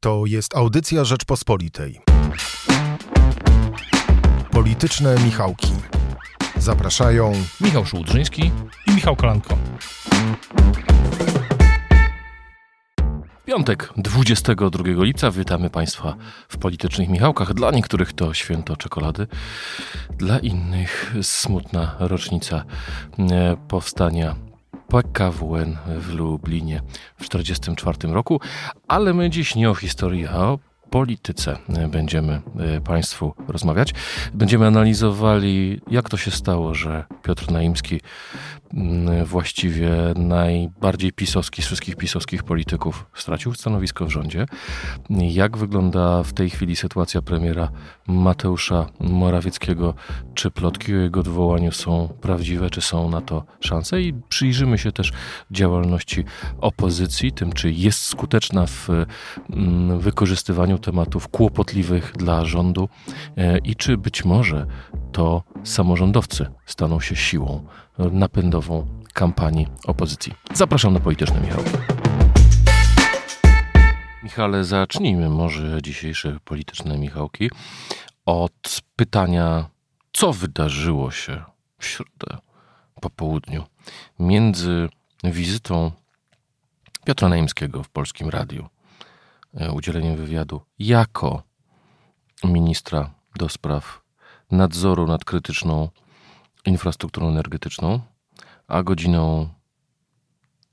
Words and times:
To 0.00 0.26
jest 0.26 0.56
audycja 0.56 1.04
Rzeczpospolitej. 1.04 2.00
Polityczne 4.50 5.14
Michałki. 5.24 5.72
Zapraszają 6.56 7.32
Michał 7.60 7.86
Szułdrzyński 7.86 8.50
i 8.86 8.90
Michał 8.94 9.16
Kolanko. 9.16 9.58
Piątek, 13.44 13.92
22 13.96 14.84
lipca. 15.04 15.30
Witamy 15.30 15.70
Państwa 15.70 16.16
w 16.48 16.58
Politycznych 16.58 17.08
Michałkach. 17.08 17.54
Dla 17.54 17.70
niektórych 17.70 18.12
to 18.12 18.34
święto 18.34 18.76
czekolady, 18.76 19.26
dla 20.18 20.38
innych 20.38 21.14
smutna 21.22 21.96
rocznica 21.98 22.64
e, 23.18 23.56
powstania 23.68 24.47
PKWN 24.88 25.76
w 25.86 26.14
Lublinie 26.14 26.82
w 27.16 27.28
1944 27.28 28.14
roku, 28.14 28.40
ale 28.88 29.14
my 29.14 29.30
dziś 29.30 29.54
nie 29.54 29.70
o 29.70 29.74
historii, 29.74 30.26
a 30.26 30.36
o 30.36 30.58
polityce 30.90 31.58
będziemy 31.88 32.40
e, 32.58 32.80
Państwu 32.80 33.34
rozmawiać. 33.48 33.94
Będziemy 34.34 34.66
analizowali, 34.66 35.80
jak 35.90 36.10
to 36.10 36.16
się 36.16 36.30
stało, 36.30 36.74
że 36.74 37.04
Piotr 37.22 37.50
Naimski, 37.50 38.00
mm, 38.74 39.24
właściwie 39.24 39.90
najbardziej 40.16 41.12
pisowski 41.12 41.62
z 41.62 41.66
wszystkich 41.66 41.96
pisowskich 41.96 42.42
polityków, 42.42 43.06
stracił 43.14 43.54
stanowisko 43.54 44.06
w 44.06 44.10
rządzie. 44.10 44.46
Jak 45.10 45.56
wygląda 45.56 46.22
w 46.22 46.32
tej 46.32 46.50
chwili 46.50 46.76
sytuacja 46.76 47.22
premiera 47.22 47.70
Mateusza 48.06 48.86
Morawieckiego? 49.00 49.94
Czy 50.34 50.50
plotki 50.50 50.94
o 50.94 50.98
jego 50.98 51.20
odwołaniu 51.20 51.72
są 51.72 52.08
prawdziwe, 52.20 52.70
czy 52.70 52.80
są 52.80 53.10
na 53.10 53.20
to 53.20 53.44
szanse? 53.60 54.02
I 54.02 54.14
przyjrzymy 54.28 54.78
się 54.78 54.92
też 54.92 55.12
działalności 55.50 56.24
opozycji, 56.60 57.32
tym, 57.32 57.52
czy 57.52 57.72
jest 57.72 58.02
skuteczna 58.02 58.66
w 58.66 58.88
mm, 59.50 60.00
tematów 60.78 61.28
kłopotliwych 61.28 62.12
dla 62.16 62.44
rządu 62.44 62.88
e, 63.36 63.58
i 63.58 63.76
czy 63.76 63.96
być 63.96 64.24
może 64.24 64.66
to 65.12 65.42
samorządowcy 65.64 66.46
staną 66.66 67.00
się 67.00 67.16
siłą 67.16 67.64
napędową 67.98 68.86
kampanii 69.12 69.66
opozycji. 69.84 70.32
Zapraszam 70.54 70.92
na 70.92 71.00
polityczne 71.00 71.40
Michał. 71.40 71.62
Michale, 74.22 74.64
zacznijmy 74.64 75.28
może 75.28 75.82
dzisiejsze 75.82 76.38
polityczne 76.44 76.98
Michałki 76.98 77.50
od 78.26 78.82
pytania, 78.96 79.68
co 80.12 80.32
wydarzyło 80.32 81.10
się 81.10 81.42
w 81.78 81.86
środę 81.86 82.38
po 83.00 83.10
południu 83.10 83.64
między 84.18 84.88
wizytą 85.24 85.92
Piotra 87.04 87.28
Naimskiego 87.28 87.82
w 87.82 87.88
Polskim 87.88 88.28
Radiu 88.28 88.68
udzieleniem 89.72 90.16
wywiadu 90.16 90.60
jako 90.78 91.42
ministra 92.44 93.14
do 93.36 93.48
spraw 93.48 94.02
nadzoru 94.50 95.06
nad 95.06 95.24
krytyczną 95.24 95.88
infrastrukturą 96.64 97.28
energetyczną, 97.28 98.00
a 98.68 98.82
godziną 98.82 99.48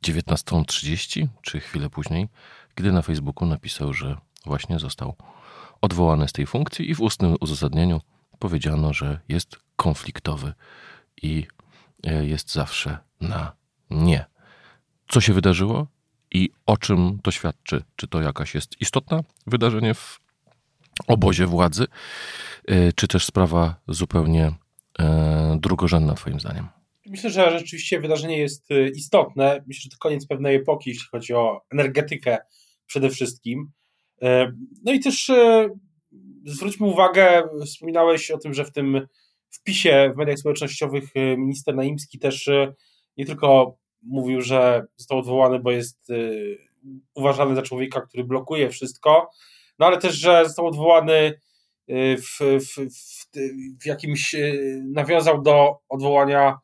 19.30 0.04 1.28
czy 1.42 1.60
chwilę 1.60 1.90
później, 1.90 2.28
gdy 2.76 2.92
na 2.92 3.02
Facebooku 3.02 3.48
napisał, 3.48 3.94
że 3.94 4.18
właśnie 4.46 4.80
został 4.80 5.16
odwołany 5.82 6.28
z 6.28 6.34
tej 6.34 6.46
funkcji 6.46 6.90
i 6.90 6.96
w 6.96 7.02
ustnym 7.02 7.36
uzasadnieniu 7.40 8.02
powiedziano, 8.40 8.94
że 8.94 9.20
jest 9.28 9.56
konfliktowy 9.76 10.54
i 11.22 11.48
e, 12.04 12.26
jest 12.26 12.52
zawsze 12.52 12.98
na 13.22 13.54
nie. 13.90 14.26
Co 15.08 15.22
się 15.22 15.34
wydarzyło? 15.34 15.88
I 16.36 16.50
o 16.66 16.78
czym 16.78 17.20
to 17.24 17.32
świadczy? 17.32 17.84
Czy 17.96 18.08
to 18.08 18.22
jakaś 18.22 18.56
jest 18.56 18.82
istotna 18.82 19.24
wydarzenie 19.48 19.94
w 19.94 20.20
obozie 21.08 21.46
władzy, 21.46 21.86
e, 22.68 22.94
czy 22.94 23.08
też 23.08 23.26
sprawa 23.26 23.76
zupełnie 23.88 24.52
e, 25.00 25.58
drugorzędna, 25.62 26.14
Twoim 26.14 26.40
zdaniem? 26.40 26.68
Myślę, 27.06 27.30
że 27.30 27.60
rzeczywiście 27.60 28.00
wydarzenie 28.00 28.38
jest 28.38 28.72
e, 28.72 28.90
istotne. 28.90 29.64
Myślę, 29.68 29.82
że 29.84 29.90
to 29.90 29.98
koniec 30.00 30.28
pewnej 30.28 30.56
epoki, 30.56 30.90
jeśli 30.90 31.06
chodzi 31.12 31.34
o 31.34 31.62
energetykę 31.72 32.38
przede 32.86 33.10
wszystkim. 33.10 33.72
No 34.84 34.94
i 34.94 35.00
też 35.00 35.32
zwróćmy 36.46 36.88
uwagę, 36.88 37.44
wspominałeś 37.66 38.32
o 38.32 38.38
tym, 38.38 38.54
że 38.54 38.66
w 38.66 38.72
tym 38.72 39.08
wpisie 39.50 40.12
w 40.14 40.18
mediach 40.18 40.38
społecznościowych 40.38 41.04
minister 41.16 41.76
Naimski 41.76 42.20
też 42.20 42.50
nie 43.18 43.26
tylko 43.26 43.78
mówił, 44.06 44.42
że 44.42 44.86
został 44.98 45.20
odwołany, 45.20 45.60
bo 45.60 45.72
jest 45.72 46.10
y, 46.10 46.58
uważany 47.16 47.56
za 47.56 47.62
człowieka, 47.62 48.02
który 48.02 48.24
blokuje 48.24 48.70
wszystko, 48.70 49.30
no 49.80 49.86
ale 49.86 49.98
też, 49.98 50.16
że 50.16 50.46
został 50.46 50.68
odwołany 50.68 51.40
y, 51.90 52.18
w, 52.18 52.40
w, 52.40 52.76
w, 52.76 53.28
w 53.82 53.86
jakimś, 53.86 54.36
y, 54.36 54.82
nawiązał 54.94 55.42
do 55.42 55.78
odwołania 55.90 56.58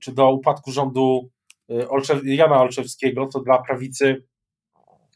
czy 0.00 0.12
do 0.12 0.30
upadku 0.30 0.72
rządu 0.72 1.30
Olszew, 1.88 2.20
Jana 2.24 2.60
Olszewskiego, 2.60 3.26
to 3.26 3.40
dla 3.40 3.62
prawicy, 3.62 4.24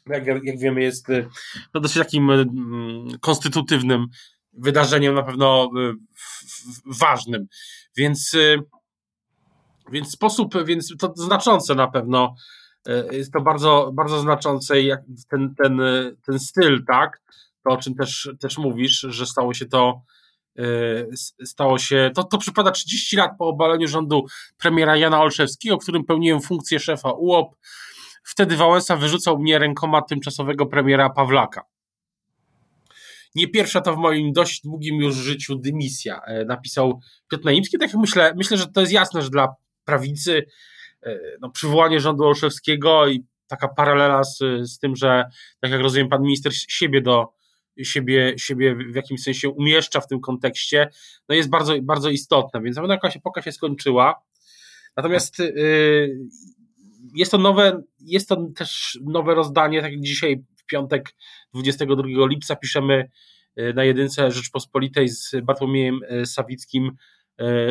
jak, 0.06 0.26
jak 0.26 0.58
wiemy, 0.58 0.82
jest 0.82 1.08
no, 1.74 1.80
dosyć 1.80 1.98
takim 1.98 2.30
konstytutywnym 3.20 4.06
wydarzeniem, 4.52 5.14
na 5.14 5.22
pewno 5.22 5.70
ważnym. 6.86 7.46
Więc 7.96 8.36
więc 9.92 10.10
sposób, 10.10 10.64
więc 10.64 10.94
to 10.98 11.12
znaczące 11.16 11.74
na 11.74 11.88
pewno, 11.88 12.34
e, 12.88 13.16
jest 13.16 13.32
to 13.32 13.40
bardzo, 13.40 13.90
bardzo 13.94 14.18
znaczące 14.18 14.82
jak 14.82 15.00
ten, 15.30 15.54
ten, 15.54 15.80
ten 16.26 16.38
styl, 16.38 16.84
tak? 16.84 17.22
To, 17.64 17.70
o 17.70 17.76
czym 17.76 17.94
też, 17.94 18.30
też 18.40 18.58
mówisz, 18.58 19.06
że 19.08 19.26
stało 19.26 19.54
się 19.54 19.66
to, 19.66 20.02
e, 20.58 20.64
stało 21.44 21.78
się, 21.78 22.10
to, 22.14 22.24
to 22.24 22.38
przypada 22.38 22.70
30 22.70 23.16
lat 23.16 23.30
po 23.38 23.48
obaleniu 23.48 23.88
rządu 23.88 24.26
premiera 24.58 24.96
Jana 24.96 25.20
Olszewskiego, 25.20 25.78
którym 25.78 26.04
pełniłem 26.04 26.40
funkcję 26.40 26.80
szefa 26.80 27.12
UOP. 27.12 27.56
Wtedy 28.24 28.56
Wałęsa 28.56 28.96
wyrzucał 28.96 29.38
mnie 29.38 29.58
rękoma 29.58 30.02
tymczasowego 30.02 30.66
premiera 30.66 31.10
Pawlaka. 31.10 31.62
Nie 33.34 33.48
pierwsza 33.48 33.80
to 33.80 33.94
w 33.94 33.98
moim 33.98 34.32
dość 34.32 34.62
długim 34.62 34.96
już 34.96 35.14
życiu 35.14 35.56
dymisja, 35.56 36.20
e, 36.26 36.44
napisał 36.44 37.00
Piotr 37.30 37.44
Naimski. 37.44 37.78
Tak 37.78 37.92
jak 37.92 38.00
myślę, 38.00 38.32
myślę, 38.36 38.56
że 38.56 38.66
to 38.66 38.80
jest 38.80 38.92
jasne, 38.92 39.22
że 39.22 39.30
dla 39.30 39.54
prawicy, 39.86 40.46
e, 41.02 41.18
no, 41.40 41.50
przywołanie 41.50 42.00
rządu 42.00 42.24
Olszewskiego 42.24 43.08
i 43.08 43.24
taka 43.46 43.68
paralela 43.68 44.24
z, 44.24 44.38
z 44.62 44.78
tym, 44.78 44.96
że 44.96 45.24
tak 45.60 45.70
jak 45.70 45.80
rozumiem, 45.80 46.08
pan 46.08 46.22
minister 46.22 46.52
siebie 46.54 47.02
do 47.02 47.36
siebie, 47.82 48.34
siebie 48.36 48.76
w 48.92 48.94
jakimś 48.94 49.22
sensie 49.22 49.50
umieszcza 49.50 50.00
w 50.00 50.06
tym 50.06 50.20
kontekście, 50.20 50.88
no 51.28 51.34
jest 51.34 51.50
bardzo, 51.50 51.74
bardzo 51.82 52.10
istotne, 52.10 52.62
więc 52.62 52.76
pewno 52.76 52.94
jakaś 52.94 53.16
epoka 53.16 53.42
się 53.42 53.52
skończyła. 53.52 54.22
Natomiast 54.96 55.38
yy, 55.38 56.18
jest 57.14 57.30
to 57.30 57.38
nowe, 57.38 57.82
jest 58.00 58.28
to 58.28 58.46
też 58.56 58.98
nowe 59.04 59.34
rozdanie, 59.34 59.82
tak 59.82 59.92
jak 59.92 60.00
dzisiaj 60.00 60.44
w 60.56 60.66
piątek 60.66 61.14
22 61.54 62.04
lipca 62.06 62.56
piszemy 62.56 63.10
y, 63.58 63.74
na 63.74 63.84
jedynce 63.84 64.30
Rzeczpospolitej 64.30 65.08
z 65.08 65.34
Bartłomiejem 65.42 66.00
y, 66.22 66.26
Sawickim 66.26 66.92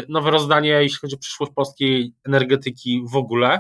nowe 0.10 0.32
rozdanie, 0.32 0.70
jeśli 0.70 0.98
chodzi 0.98 1.16
o 1.16 1.20
przyszłość 1.20 1.52
polskiej 1.56 2.14
energetyki 2.24 3.04
w 3.12 3.16
ogóle, 3.16 3.60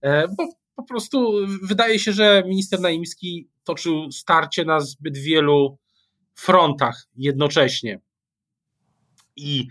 e, 0.00 0.28
bo 0.28 0.48
po 0.76 0.82
prostu 0.82 1.32
wydaje 1.62 1.98
się, 1.98 2.12
że 2.12 2.42
minister 2.46 2.80
Naimski 2.80 3.48
toczył 3.64 4.12
starcie 4.12 4.64
na 4.64 4.80
zbyt 4.80 5.18
wielu 5.18 5.78
frontach 6.34 7.06
jednocześnie. 7.16 8.00
I 9.36 9.68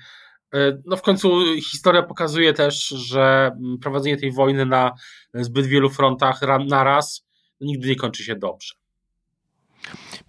e, 0.53 0.81
no 0.85 0.97
w 0.97 1.01
końcu 1.01 1.41
historia 1.71 2.03
pokazuje 2.03 2.53
też, 2.53 2.87
że 2.87 3.51
prowadzenie 3.81 4.17
tej 4.17 4.31
wojny 4.31 4.65
na 4.65 4.91
zbyt 5.33 5.65
wielu 5.65 5.89
frontach 5.89 6.41
naraz 6.67 7.25
nigdy 7.61 7.87
nie 7.87 7.95
kończy 7.95 8.23
się 8.23 8.35
dobrze. 8.35 8.73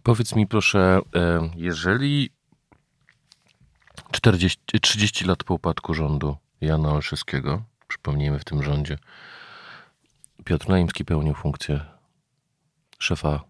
Powiedz 0.03 0.35
mi 0.35 0.47
proszę, 0.47 1.01
jeżeli 1.57 2.36
40, 4.11 4.61
30 4.83 5.25
lat 5.25 5.45
po 5.45 5.55
upadku 5.55 5.95
rządu 5.95 6.37
Jana 6.61 6.93
Olszewskiego, 6.93 7.63
przypomnijmy 7.89 8.39
w 8.39 8.45
tym 8.45 8.63
rządzie, 8.63 8.99
Piotr 10.45 10.69
Naimski 10.69 11.05
pełnił 11.05 11.35
funkcję 11.35 11.81
szefa 12.99 13.45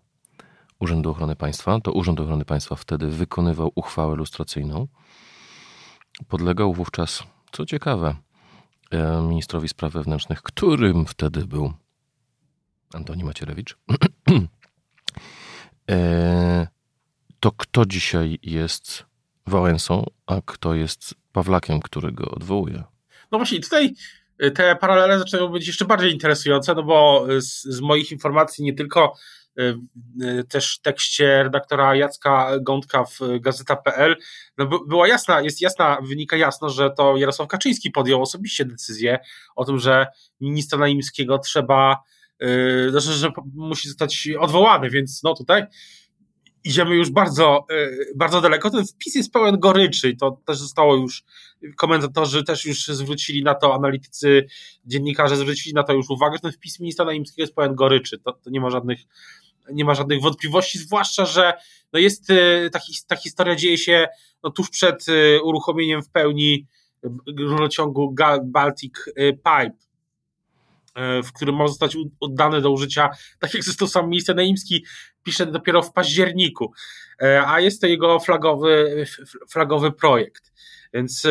Urzędu 0.78 1.10
Ochrony 1.10 1.36
Państwa. 1.36 1.80
To 1.80 1.92
Urząd 1.92 2.20
Ochrony 2.20 2.44
Państwa 2.44 2.76
wtedy 2.76 3.08
wykonywał 3.08 3.72
uchwałę 3.74 4.16
lustracyjną. 4.16 4.88
Podlegał 6.28 6.74
wówczas, 6.74 7.22
co 7.52 7.66
ciekawe, 7.66 8.16
e, 8.90 9.22
ministrowi 9.22 9.68
spraw 9.68 9.92
wewnętrznych, 9.92 10.42
którym 10.42 11.06
wtedy 11.06 11.46
był 11.46 11.72
Antoni 12.94 13.24
Macierewicz. 13.24 13.76
E, 15.90 16.66
to 17.40 17.52
kto 17.52 17.86
dzisiaj 17.86 18.38
jest 18.42 19.06
Wałęsą, 19.46 20.06
a 20.26 20.40
kto 20.44 20.74
jest 20.74 21.14
Pawlakiem, 21.32 21.80
który 21.80 22.12
go 22.12 22.30
odwołuje. 22.30 22.84
No 23.32 23.38
właśnie, 23.38 23.60
tutaj 23.60 23.94
y, 24.44 24.50
te 24.50 24.76
paralele 24.76 25.18
zaczynają 25.18 25.48
być 25.48 25.66
jeszcze 25.66 25.84
bardziej 25.84 26.12
interesujące, 26.12 26.74
no 26.74 26.82
bo 26.82 27.26
z, 27.38 27.62
z 27.62 27.80
moich 27.80 28.12
informacji 28.12 28.64
nie 28.64 28.74
tylko 28.74 29.12
też 30.48 30.78
tekście 30.78 31.42
redaktora 31.42 31.94
Jacka 31.94 32.50
Gądka 32.60 33.04
w 33.04 33.20
gazeta.pl, 33.40 34.16
no 34.58 34.66
była 34.86 35.08
jasna, 35.08 35.40
jest 35.40 35.60
jasna, 35.60 35.98
wynika 36.02 36.36
jasno, 36.36 36.68
że 36.70 36.90
to 36.90 37.16
Jarosław 37.16 37.48
Kaczyński 37.48 37.90
podjął 37.90 38.22
osobiście 38.22 38.64
decyzję 38.64 39.18
o 39.56 39.64
tym, 39.64 39.78
że 39.78 40.06
ministra 40.40 40.78
Naimskiego 40.78 41.38
trzeba, 41.38 42.02
znaczy, 42.90 43.12
że 43.12 43.30
musi 43.54 43.88
zostać 43.88 44.28
odwołany, 44.40 44.90
więc 44.90 45.22
no 45.22 45.34
tutaj 45.34 45.66
idziemy 46.66 46.94
już 46.94 47.10
bardzo, 47.10 47.66
bardzo 48.14 48.40
daleko. 48.40 48.70
Ten 48.70 48.86
wpis 48.86 49.14
jest 49.14 49.32
pełen 49.32 49.58
goryczy 49.58 50.16
to 50.16 50.40
też 50.46 50.58
zostało 50.58 50.96
już, 50.96 51.24
komentatorzy 51.76 52.44
też 52.44 52.66
już 52.66 52.86
zwrócili 52.86 53.44
na 53.44 53.54
to, 53.54 53.74
analitycy, 53.74 54.46
dziennikarze 54.84 55.36
zwrócili 55.36 55.74
na 55.74 55.82
to 55.82 55.92
już 55.92 56.10
uwagę, 56.10 56.36
że 56.36 56.40
ten 56.40 56.52
wpis 56.52 56.80
ministra 56.80 57.04
Naimskiego 57.04 57.42
jest 57.42 57.54
pełen 57.54 57.74
goryczy. 57.74 58.18
To, 58.18 58.32
to 58.32 58.50
nie 58.50 58.60
ma 58.60 58.70
żadnych 58.70 58.98
nie 59.72 59.84
ma 59.84 59.94
żadnych 59.94 60.22
wątpliwości, 60.22 60.78
zwłaszcza, 60.78 61.24
że 61.24 61.52
no 61.92 61.98
jest, 61.98 62.30
e, 62.30 62.70
ta, 62.70 62.80
ta 63.06 63.16
historia 63.16 63.56
dzieje 63.56 63.78
się 63.78 64.08
no, 64.42 64.50
tuż 64.50 64.70
przed 64.70 65.06
e, 65.08 65.42
uruchomieniem 65.42 66.02
w 66.02 66.10
pełni 66.10 66.66
rurociągu 67.38 68.14
Baltic 68.44 68.92
e, 69.16 69.32
Pipe, 69.32 69.76
w 71.24 71.32
którym 71.32 71.56
ma 71.56 71.68
zostać 71.68 71.96
oddany 72.20 72.60
do 72.60 72.70
użycia, 72.70 73.10
tak 73.38 73.54
jak 73.54 73.64
zresztą 73.64 73.86
sam 73.86 74.08
minister 74.08 74.36
Naimski 74.36 74.84
pisze 75.26 75.46
dopiero 75.46 75.82
w 75.82 75.92
październiku, 75.92 76.72
a 77.46 77.60
jest 77.60 77.80
to 77.80 77.86
jego 77.86 78.20
flagowy, 78.20 79.06
flagowy 79.50 79.92
projekt. 79.92 80.52
Więc 80.94 81.22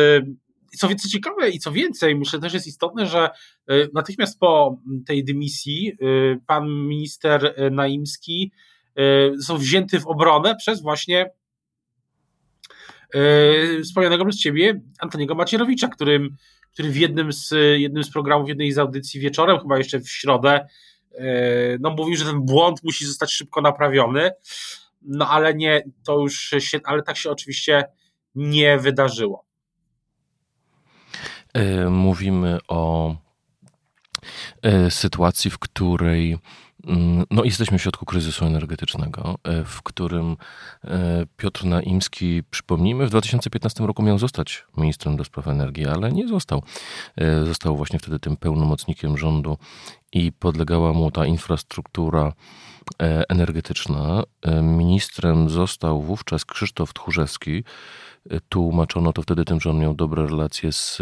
co, 0.76 0.88
co 0.88 1.08
ciekawe 1.08 1.50
i 1.50 1.58
co 1.58 1.72
więcej, 1.72 2.16
myślę 2.16 2.40
też 2.40 2.54
jest 2.54 2.66
istotne, 2.66 3.06
że 3.06 3.30
y, 3.70 3.88
natychmiast 3.94 4.38
po 4.38 4.78
tej 5.06 5.24
dymisji 5.24 5.98
pan 6.46 6.68
minister 6.68 7.54
Naimski 7.70 8.52
został 9.34 9.58
wzięty 9.58 10.00
w 10.00 10.06
obronę 10.06 10.56
przez 10.56 10.82
właśnie 10.82 11.30
wspomnianego 13.84 14.24
przez 14.24 14.40
ciebie 14.40 14.80
Antoniego 14.98 15.34
Macierowicza, 15.34 15.88
którym, 15.88 16.36
który 16.72 16.90
w 16.90 16.96
jednym 16.96 17.32
z, 17.32 17.54
jednym 17.76 18.04
z 18.04 18.10
programów, 18.10 18.48
jednej 18.48 18.72
z 18.72 18.78
audycji 18.78 19.20
wieczorem, 19.20 19.58
chyba 19.58 19.78
jeszcze 19.78 20.00
w 20.00 20.08
środę, 20.08 20.66
no 21.80 21.90
mówił, 21.90 22.16
że 22.16 22.24
ten 22.24 22.42
błąd 22.42 22.84
musi 22.84 23.06
zostać 23.06 23.32
szybko 23.32 23.60
naprawiony, 23.60 24.30
no 25.02 25.30
ale 25.30 25.54
nie, 25.54 25.82
to 26.04 26.18
już 26.18 26.54
się, 26.58 26.80
ale 26.84 27.02
tak 27.02 27.16
się 27.16 27.30
oczywiście 27.30 27.84
nie 28.34 28.78
wydarzyło. 28.78 29.44
E, 31.54 31.90
mówimy 31.90 32.58
o 32.68 33.14
e, 34.62 34.90
sytuacji, 34.90 35.50
w 35.50 35.58
której 35.58 36.38
no, 37.30 37.44
jesteśmy 37.44 37.78
w 37.78 37.82
środku 37.82 38.06
kryzysu 38.06 38.44
energetycznego, 38.44 39.38
e, 39.44 39.64
w 39.64 39.82
którym 39.82 40.36
Piotr 41.36 41.64
Naimski, 41.64 42.42
przypomnijmy, 42.50 43.06
w 43.06 43.10
2015 43.10 43.86
roku 43.86 44.02
miał 44.02 44.18
zostać 44.18 44.64
ministrem 44.76 45.16
do 45.16 45.24
spraw 45.24 45.48
energii, 45.48 45.86
ale 45.86 46.12
nie 46.12 46.28
został. 46.28 46.62
Został 47.44 47.76
właśnie 47.76 47.98
wtedy 47.98 48.18
tym 48.18 48.36
pełnomocnikiem 48.36 49.18
rządu 49.18 49.58
i 50.12 50.32
podlegała 50.32 50.92
mu 50.92 51.10
ta 51.10 51.26
infrastruktura 51.26 52.32
energetyczna. 53.28 54.22
Ministrem 54.62 55.50
został 55.50 56.02
wówczas 56.02 56.44
Krzysztof 56.44 56.92
Tchórzewski, 56.92 57.64
Tłumaczono 58.48 59.12
to 59.12 59.22
wtedy 59.22 59.44
tym, 59.44 59.60
że 59.60 59.70
on 59.70 59.78
miał 59.78 59.94
dobre 59.94 60.26
relacje 60.26 60.72
z 60.72 60.98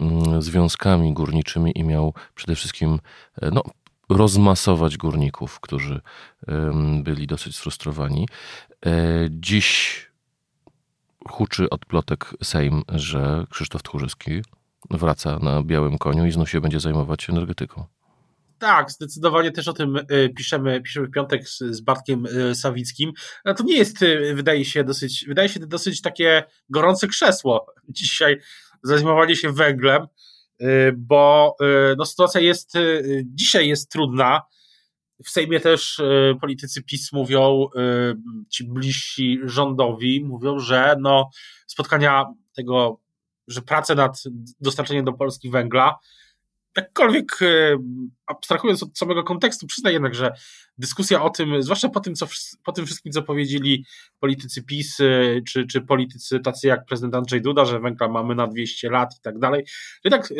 mm, 0.00 0.42
związkami 0.42 1.12
górniczymi 1.12 1.72
i 1.74 1.84
miał 1.84 2.14
przede 2.34 2.54
wszystkim 2.54 2.98
e, 3.42 3.50
no, 3.50 3.62
rozmasować 4.10 4.96
górników, 4.96 5.60
którzy 5.60 6.00
byli 7.02 7.26
dosyć 7.26 7.56
sfrustrowani. 7.56 8.28
E, 8.86 8.90
dziś 9.30 10.10
huczy 11.28 11.70
od 11.70 11.86
plotek 11.86 12.34
Sejm, 12.42 12.82
że 12.88 13.44
Krzysztof 13.50 13.82
Tchórzewski 13.82 14.42
wraca 14.90 15.38
na 15.38 15.62
białym 15.62 15.98
koniu 15.98 16.26
i 16.26 16.32
znów 16.32 16.50
się 16.50 16.60
będzie 16.60 16.80
zajmować 16.80 17.30
energetyką. 17.30 17.84
Tak, 18.58 18.90
zdecydowanie 18.90 19.50
też 19.50 19.68
o 19.68 19.72
tym 19.72 19.96
y, 19.96 20.32
piszemy, 20.36 20.80
piszemy 20.80 21.06
w 21.06 21.10
piątek 21.10 21.48
z, 21.48 21.58
z 21.58 21.80
Bartkiem 21.80 22.26
y, 22.26 22.54
Sawickim. 22.54 23.12
No 23.44 23.54
to 23.54 23.64
nie 23.64 23.76
jest, 23.76 23.98
wydaje 24.34 24.64
się, 24.64 24.84
dosyć, 24.84 25.24
wydaje 25.28 25.48
się 25.48 25.60
dosyć 25.60 26.00
takie 26.00 26.44
gorące 26.70 27.08
krzesło 27.08 27.66
dzisiaj 27.88 28.40
zajmowanie 28.82 29.36
się 29.36 29.52
węglem, 29.52 30.06
bo 30.96 31.56
no, 31.98 32.06
sytuacja 32.06 32.40
jest, 32.40 32.72
dzisiaj 33.24 33.68
jest 33.68 33.90
trudna. 33.90 34.42
W 35.24 35.30
Sejmie 35.30 35.60
też 35.60 36.00
politycy 36.40 36.82
PiS 36.82 37.12
mówią, 37.12 37.66
ci 38.48 38.64
bliżsi 38.64 39.38
rządowi, 39.44 40.24
mówią, 40.24 40.58
że 40.58 40.96
no, 41.00 41.30
spotkania 41.66 42.26
tego, 42.52 43.00
że 43.48 43.62
prace 43.62 43.94
nad 43.94 44.22
dostarczeniem 44.60 45.04
do 45.04 45.12
Polski 45.12 45.50
węgla 45.50 45.98
jakkolwiek 46.76 47.42
e, 47.42 47.78
abstrahując 48.26 48.82
od 48.82 48.98
samego 48.98 49.24
kontekstu, 49.24 49.66
przyznaję 49.66 49.94
jednak, 49.94 50.14
że 50.14 50.32
dyskusja 50.78 51.22
o 51.22 51.30
tym, 51.30 51.62
zwłaszcza 51.62 51.88
po 51.88 52.00
tym, 52.00 52.14
co, 52.14 52.26
po 52.64 52.72
tym 52.72 52.86
wszystkim, 52.86 53.12
co 53.12 53.22
powiedzieli 53.22 53.84
politycy 54.20 54.62
PiS, 54.62 55.00
e, 55.00 55.04
czy, 55.48 55.66
czy 55.66 55.80
politycy 55.80 56.40
tacy 56.40 56.66
jak 56.66 56.84
prezydent 56.84 57.14
Andrzej 57.14 57.42
Duda, 57.42 57.64
że 57.64 57.80
węgla 57.80 58.08
mamy 58.08 58.34
na 58.34 58.46
200 58.46 58.90
lat 58.90 59.14
i 59.18 59.20
tak 59.20 59.38
dalej, 59.38 59.64
jednak 60.04 60.32
e, 60.32 60.34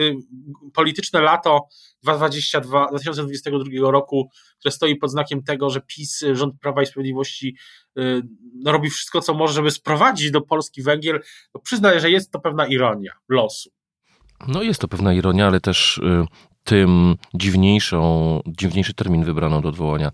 polityczne 0.75 1.21
lato 1.21 1.67
2022, 2.03 2.89
2022 2.89 3.91
roku, 3.91 4.31
które 4.59 4.73
stoi 4.73 4.97
pod 4.97 5.11
znakiem 5.11 5.43
tego, 5.43 5.71
że 5.71 5.81
PiS, 5.81 6.25
rząd 6.33 6.55
Prawa 6.61 6.83
i 6.83 6.87
Sprawiedliwości 6.87 7.57
no, 8.55 8.73
robi 8.73 8.91
wszystko, 8.91 9.21
co 9.21 9.35
może, 9.35 9.55
żeby 9.55 9.71
sprowadzić 9.71 10.31
do 10.31 10.41
Polski 10.41 10.83
węgiel, 10.83 11.21
to 11.53 11.59
przyznaję, 11.59 12.01
że 12.01 12.11
jest 12.11 12.31
to 12.31 12.41
pewna 12.41 12.67
ironia 12.67 13.13
losu. 13.29 13.71
No 14.49 14.63
jest 14.63 14.81
to 14.81 14.89
pewna 14.89 15.13
ironia, 15.13 15.47
ale 15.47 15.61
też 15.61 15.99
y, 15.99 16.27
tym 16.65 17.17
dziwniejszą, 17.35 18.41
dziwniejszy 18.47 18.95
termin 18.95 19.25
wybrano 19.25 19.61
do 19.61 19.69
odwołania 19.69 20.13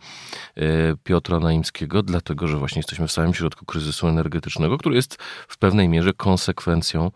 y, 0.59 0.63
Piotra 1.05 1.41
Naimskiego, 1.41 2.03
dlatego 2.03 2.49
że 2.49 2.57
właśnie 2.57 2.79
jesteśmy 2.79 3.07
w 3.07 3.13
samym 3.13 3.35
środku 3.35 3.67
kryzysu 3.67 4.09
energetycznego, 4.09 4.79
który 4.79 4.97
jest 4.97 5.17
w 5.49 5.59
pewnej 5.59 5.89
mierze 5.89 6.13
konsekwencją 6.13 7.11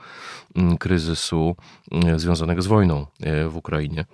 mm, 0.57 0.79
kryzysu 0.79 1.57
y, 2.15 2.19
związanego 2.19 2.63
z 2.63 2.67
wojną 2.67 3.07
w 3.49 3.57
Ukrainie. 3.57 4.05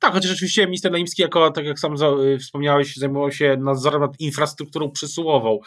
Tak, 0.00 0.12
chociaż 0.12 0.32
oczywiście 0.32 0.66
minister 0.66 0.92
Naimski, 0.92 1.22
jako, 1.22 1.50
tak 1.50 1.64
jak 1.64 1.78
sam 1.78 1.94
wspomniałeś, 2.40 2.96
zajmował 2.96 3.32
się 3.32 3.56
nadzorem 3.60 4.00
nad 4.00 4.20
infrastrukturą 4.20 4.90
przesyłową, 4.90 5.58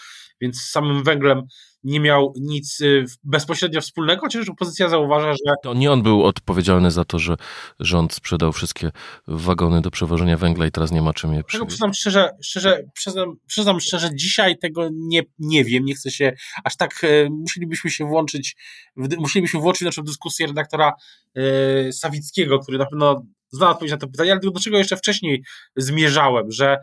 więc 0.42 0.62
samym 0.62 1.04
węglem 1.04 1.44
nie 1.84 2.00
miał 2.00 2.34
nic 2.40 2.82
y, 2.82 3.06
bezpośrednio 3.24 3.82
wspólnego, 3.82 4.22
chociaż 4.22 4.50
opozycja 4.50 4.90
zauważa, 4.90 5.34
że. 5.34 5.54
To 5.64 5.74
nie 5.74 5.92
on 5.92 6.04
był 6.04 6.26
odpowiedzialny 6.26 6.92
za 6.92 7.06
to, 7.06 7.20
że 7.20 7.36
rząd 7.80 8.14
sprzedał 8.14 8.52
wszystkie 8.52 8.92
wagony 9.28 9.82
do 9.82 9.92
przewożenia 9.92 10.38
węgla 10.38 10.68
i 10.68 10.72
teraz 10.72 10.92
nie 10.92 11.02
ma 11.02 11.14
czym 11.14 11.34
je 11.34 11.44
przywieźć. 11.44 11.68
Przyznam 11.68 11.94
szczerze, 11.94 12.30
szczerze 12.42 12.84
przyznam, 12.94 13.36
przyznam 13.48 13.80
szczerze, 13.80 14.10
dzisiaj 14.14 14.58
tego 14.58 14.90
nie, 14.94 15.22
nie 15.40 15.66
wiem, 15.66 15.86
nie 15.86 15.96
chcę 15.96 16.12
się 16.12 16.34
aż 16.64 16.78
tak, 16.78 17.04
e, 17.04 17.30
musielibyśmy 17.30 17.90
się 17.90 18.06
włączyć, 18.06 18.56
musielibyśmy 18.96 19.60
włączyć 19.60 19.82
naszą 19.82 20.02
dyskusję 20.02 20.48
redaktora 20.48 20.94
e, 21.36 21.94
Sawickiego, 21.94 22.60
który 22.60 22.78
na 22.78 22.86
pewno 22.86 23.24
zna 23.52 23.70
odpowiedź 23.70 23.92
na 23.92 23.98
to 23.98 24.08
pytanie, 24.08 24.32
ale 24.32 24.40
do 24.40 24.60
czego 24.60 24.78
jeszcze 24.78 24.98
wcześniej 24.98 25.44
zmierzałem, 25.76 26.52
że 26.52 26.78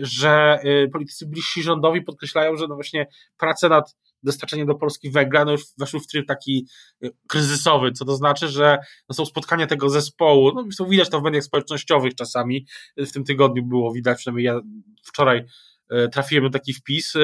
że 0.00 0.58
e, 0.62 0.88
politycy 0.88 1.26
bliżsi 1.26 1.62
rządowi 1.62 2.02
podkreślają, 2.02 2.56
że 2.56 2.66
no 2.68 2.74
właśnie 2.74 3.06
prace 3.38 3.68
nad 3.68 3.96
dostarczeniem 4.22 4.66
do 4.66 4.74
Polski 4.74 5.10
węgla 5.10 5.44
no 5.44 5.52
już 5.52 5.62
weszły 5.78 6.00
w 6.00 6.06
tryb 6.06 6.26
taki 6.26 6.66
e, 7.02 7.08
kryzysowy, 7.28 7.92
co 7.92 8.04
to 8.04 8.16
znaczy, 8.16 8.48
że 8.48 8.78
no 9.08 9.14
są 9.14 9.24
spotkania 9.24 9.66
tego 9.66 9.90
zespołu, 9.90 10.52
no 10.54 10.86
widać 10.86 11.10
to 11.10 11.20
w 11.20 11.22
mediach 11.22 11.44
społecznościowych 11.44 12.14
czasami, 12.14 12.66
w 12.96 13.12
tym 13.12 13.24
tygodniu 13.24 13.64
było 13.64 13.92
widać, 13.92 14.18
przynajmniej 14.18 14.44
ja 14.44 14.60
wczoraj 15.04 15.44
trafiłem 16.12 16.44
na 16.44 16.50
taki 16.50 16.72
wpis, 16.72 17.14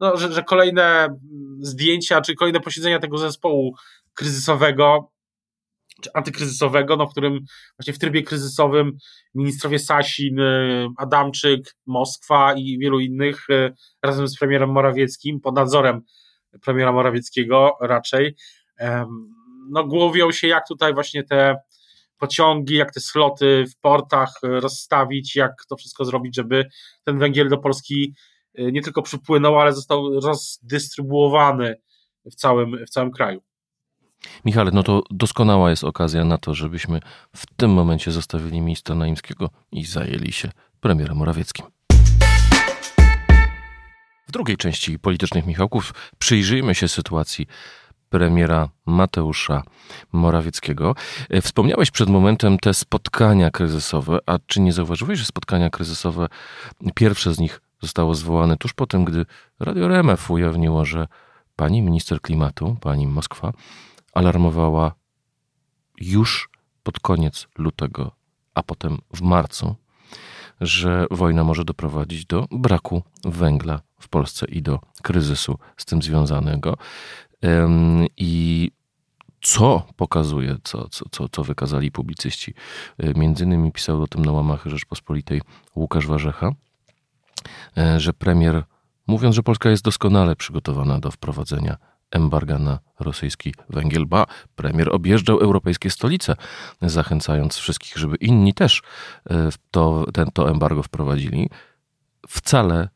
no, 0.00 0.16
że, 0.16 0.32
że 0.32 0.42
kolejne 0.42 1.18
zdjęcia, 1.60 2.20
czy 2.20 2.34
kolejne 2.34 2.60
posiedzenia 2.60 2.98
tego 2.98 3.18
zespołu 3.18 3.74
kryzysowego 4.14 5.10
antykryzysowego, 6.14 6.96
no, 6.96 7.06
w 7.06 7.10
którym 7.10 7.40
właśnie 7.78 7.92
w 7.92 7.98
trybie 7.98 8.22
kryzysowym 8.22 8.92
ministrowie 9.34 9.78
Sasin, 9.78 10.38
y, 10.38 10.88
Adamczyk, 10.96 11.74
Moskwa 11.86 12.54
i 12.54 12.78
wielu 12.78 13.00
innych 13.00 13.50
y, 13.50 13.74
razem 14.02 14.28
z 14.28 14.38
premierem 14.38 14.70
Morawieckim, 14.70 15.40
pod 15.40 15.54
nadzorem 15.54 16.00
premiera 16.64 16.92
Morawieckiego 16.92 17.76
raczej, 17.80 18.36
no 19.70 19.84
głowią 19.84 20.32
się 20.32 20.48
jak 20.48 20.68
tutaj 20.68 20.94
właśnie 20.94 21.24
te 21.24 21.56
pociągi, 22.18 22.74
jak 22.74 22.92
te 22.92 23.00
sloty 23.00 23.64
w 23.70 23.80
portach 23.80 24.32
y, 24.44 24.60
rozstawić, 24.60 25.36
jak 25.36 25.52
to 25.68 25.76
wszystko 25.76 26.04
zrobić, 26.04 26.36
żeby 26.36 26.68
ten 27.04 27.18
węgiel 27.18 27.48
do 27.48 27.58
Polski 27.58 28.14
nie 28.54 28.82
tylko 28.82 29.02
przypłynął, 29.02 29.60
ale 29.60 29.72
został 29.72 30.20
rozdystrybuowany 30.20 31.74
w 32.24 32.34
całym, 32.34 32.86
w 32.86 32.90
całym 32.90 33.10
kraju. 33.10 33.47
Michale, 34.44 34.70
no 34.74 34.82
to 34.82 35.02
doskonała 35.10 35.70
jest 35.70 35.84
okazja 35.84 36.24
na 36.24 36.38
to, 36.38 36.54
żebyśmy 36.54 37.00
w 37.36 37.46
tym 37.56 37.70
momencie 37.70 38.12
zostawili 38.12 38.60
ministra 38.60 38.94
Naimskiego 38.94 39.50
i 39.72 39.84
zajęli 39.84 40.32
się 40.32 40.50
premierem 40.80 41.16
Morawieckim. 41.16 41.66
W 44.28 44.32
drugiej 44.32 44.56
części 44.56 44.98
politycznych 44.98 45.46
Michałków 45.46 45.94
przyjrzyjmy 46.18 46.74
się 46.74 46.88
sytuacji 46.88 47.46
premiera 48.10 48.68
Mateusza 48.86 49.62
Morawieckiego. 50.12 50.94
E, 51.30 51.40
wspomniałeś 51.40 51.90
przed 51.90 52.08
momentem 52.08 52.58
te 52.58 52.74
spotkania 52.74 53.50
kryzysowe, 53.50 54.18
a 54.26 54.38
czy 54.46 54.60
nie 54.60 54.72
zauważyłeś, 54.72 55.18
że 55.18 55.24
spotkania 55.24 55.70
kryzysowe, 55.70 56.26
pierwsze 56.94 57.34
z 57.34 57.38
nich 57.38 57.60
zostało 57.82 58.14
zwołane 58.14 58.56
tuż 58.56 58.72
po 58.72 58.86
tym, 58.86 59.04
gdy 59.04 59.26
Radio 59.60 59.84
RMF 59.84 60.30
ujawniło, 60.30 60.84
że 60.84 61.06
pani 61.56 61.82
minister 61.82 62.20
klimatu, 62.20 62.76
pani 62.80 63.06
Moskwa, 63.06 63.52
alarmowała 64.18 64.94
już 66.00 66.50
pod 66.82 67.00
koniec 67.00 67.48
lutego, 67.58 68.10
a 68.54 68.62
potem 68.62 68.98
w 69.14 69.22
marcu, 69.22 69.74
że 70.60 71.06
wojna 71.10 71.44
może 71.44 71.64
doprowadzić 71.64 72.26
do 72.26 72.46
braku 72.50 73.02
węgla 73.24 73.80
w 74.00 74.08
Polsce 74.08 74.46
i 74.46 74.62
do 74.62 74.80
kryzysu 75.02 75.58
z 75.76 75.84
tym 75.84 76.02
związanego. 76.02 76.76
I 78.16 78.70
co 79.40 79.86
pokazuje, 79.96 80.56
co, 80.64 80.88
co, 80.88 81.28
co, 81.28 81.44
wykazali 81.44 81.90
publicyści. 81.90 82.54
E, 82.98 83.14
między 83.14 83.44
innymi 83.44 83.72
pisał 83.72 84.02
o 84.02 84.06
tym 84.06 84.24
na 84.24 84.32
łamach 84.32 84.66
Rzeczpospolitej 84.66 85.42
Łukasz 85.76 86.06
Warzecha, 86.06 86.50
e, 87.76 88.00
że 88.00 88.12
premier, 88.12 88.64
mówiąc, 89.06 89.34
że 89.34 89.42
Polska 89.42 89.70
jest 89.70 89.84
doskonale 89.84 90.36
przygotowana 90.36 91.00
do 91.00 91.10
wprowadzenia 91.10 91.76
embarga 92.10 92.58
na 92.58 92.78
rosyjski 93.00 93.54
węgiel, 93.70 94.06
ba, 94.06 94.26
premier 94.56 94.94
objeżdżał 94.94 95.38
europejskie 95.38 95.90
stolice, 95.90 96.36
zachęcając 96.82 97.56
wszystkich, 97.56 97.96
żeby 97.96 98.16
inni 98.16 98.54
też 98.54 98.82
e, 99.30 99.48
to, 99.70 100.04
ten, 100.14 100.30
to 100.30 100.50
embargo 100.50 100.82
wprowadzili. 100.82 101.50
Wcale 102.28 102.88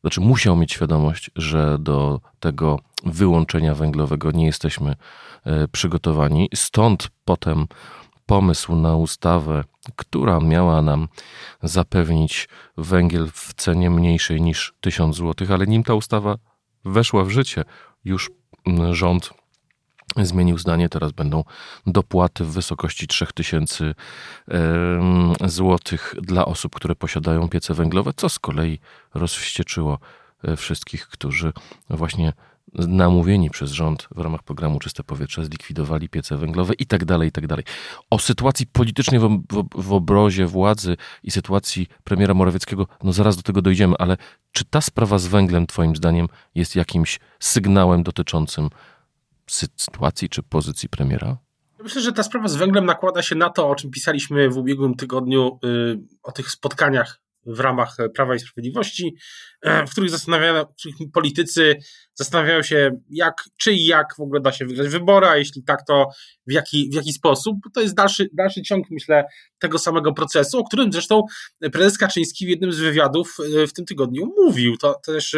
znaczy 0.00 0.20
musiał 0.20 0.56
mieć 0.56 0.72
świadomość, 0.72 1.30
że 1.36 1.78
do 1.78 2.20
tego 2.40 2.78
wyłączenia 3.04 3.74
węglowego 3.74 4.30
nie 4.30 4.46
jesteśmy 4.46 4.94
e, 5.44 5.68
przygotowani. 5.68 6.48
Stąd 6.54 7.08
potem 7.24 7.66
pomysł 8.26 8.74
na 8.74 8.96
ustawę, 8.96 9.64
która 9.96 10.40
miała 10.40 10.82
nam 10.82 11.08
zapewnić 11.62 12.48
węgiel 12.76 13.28
w 13.32 13.54
cenie 13.54 13.90
mniejszej 13.90 14.42
niż 14.42 14.74
1000 14.80 15.16
zł, 15.16 15.48
ale 15.50 15.66
nim 15.66 15.82
ta 15.82 15.94
ustawa 15.94 16.36
weszła 16.84 17.24
w 17.24 17.30
życie, 17.30 17.64
już 18.04 18.30
rząd 18.92 19.30
zmienił 20.16 20.58
zdanie. 20.58 20.88
Teraz 20.88 21.12
będą 21.12 21.44
dopłaty 21.86 22.44
w 22.44 22.52
wysokości 22.52 23.06
3000 23.06 23.94
złotych 25.46 26.14
dla 26.22 26.44
osób, 26.44 26.74
które 26.74 26.94
posiadają 26.94 27.48
piece 27.48 27.74
węglowe, 27.74 28.12
co 28.16 28.28
z 28.28 28.38
kolei 28.38 28.78
rozwścieczyło 29.14 29.98
e, 30.44 30.56
wszystkich, 30.56 31.08
którzy 31.08 31.52
właśnie 31.90 32.32
namówieni 32.74 33.50
przez 33.50 33.70
rząd 33.70 34.08
w 34.14 34.20
ramach 34.20 34.42
programu 34.42 34.78
Czyste 34.78 35.04
Powietrze 35.04 35.44
zlikwidowali 35.44 36.08
piece 36.08 36.36
węglowe 36.36 36.74
i 36.74 36.86
tak 36.86 37.04
dalej, 37.04 37.28
i 37.28 37.32
tak 37.32 37.46
dalej. 37.46 37.64
O 38.10 38.18
sytuacji 38.18 38.66
politycznej 38.66 39.20
w, 39.20 39.42
w, 39.50 39.82
w 39.82 39.92
obrozie 39.92 40.46
władzy 40.46 40.96
i 41.22 41.30
sytuacji 41.30 41.86
premiera 42.04 42.34
Morawieckiego, 42.34 42.86
no 43.02 43.12
zaraz 43.12 43.36
do 43.36 43.42
tego 43.42 43.62
dojdziemy, 43.62 43.94
ale 43.98 44.16
czy 44.52 44.64
ta 44.64 44.80
sprawa 44.80 45.18
z 45.18 45.26
węglem, 45.26 45.66
twoim 45.66 45.96
zdaniem, 45.96 46.28
jest 46.54 46.76
jakimś 46.76 47.20
sygnałem 47.40 48.02
dotyczącym 48.02 48.68
sytuacji 49.46 50.28
czy 50.28 50.42
pozycji 50.42 50.88
premiera? 50.88 51.36
Myślę, 51.82 52.02
że 52.02 52.12
ta 52.12 52.22
sprawa 52.22 52.48
z 52.48 52.56
węglem 52.56 52.84
nakłada 52.84 53.22
się 53.22 53.34
na 53.34 53.50
to, 53.50 53.68
o 53.68 53.74
czym 53.74 53.90
pisaliśmy 53.90 54.50
w 54.50 54.56
ubiegłym 54.56 54.94
tygodniu, 54.94 55.58
yy, 55.62 56.00
o 56.22 56.32
tych 56.32 56.50
spotkaniach 56.50 57.20
w 57.46 57.60
ramach 57.60 57.96
Prawa 58.14 58.34
i 58.34 58.38
Sprawiedliwości, 58.38 59.16
w 59.86 59.90
których 59.90 60.10
zastanawiają, 60.10 60.64
w 60.64 60.74
których 60.78 60.96
politycy 61.12 61.76
zastanawiają 62.14 62.62
się, 62.62 62.90
jak, 63.10 63.34
czy 63.56 63.72
i 63.72 63.86
jak 63.86 64.14
w 64.16 64.20
ogóle 64.20 64.40
da 64.40 64.52
się 64.52 64.66
wygrać 64.66 64.88
wybory, 64.88 65.26
a 65.26 65.36
jeśli 65.36 65.62
tak, 65.64 65.86
to 65.86 66.08
w 66.46 66.52
jaki, 66.52 66.90
w 66.90 66.94
jaki 66.94 67.12
sposób. 67.12 67.56
To 67.74 67.80
jest 67.80 67.94
dalszy, 67.94 68.28
dalszy 68.32 68.62
ciąg, 68.62 68.86
myślę, 68.90 69.24
tego 69.58 69.78
samego 69.78 70.12
procesu, 70.12 70.58
o 70.58 70.64
którym 70.64 70.92
zresztą 70.92 71.22
prezes 71.72 71.98
Kaczyński 71.98 72.46
w 72.46 72.48
jednym 72.48 72.72
z 72.72 72.78
wywiadów 72.78 73.36
e, 73.62 73.66
w 73.66 73.72
tym 73.72 73.84
tygodniu 73.84 74.32
mówił. 74.46 74.76
To, 74.76 74.94
to 75.06 75.12
też 75.12 75.36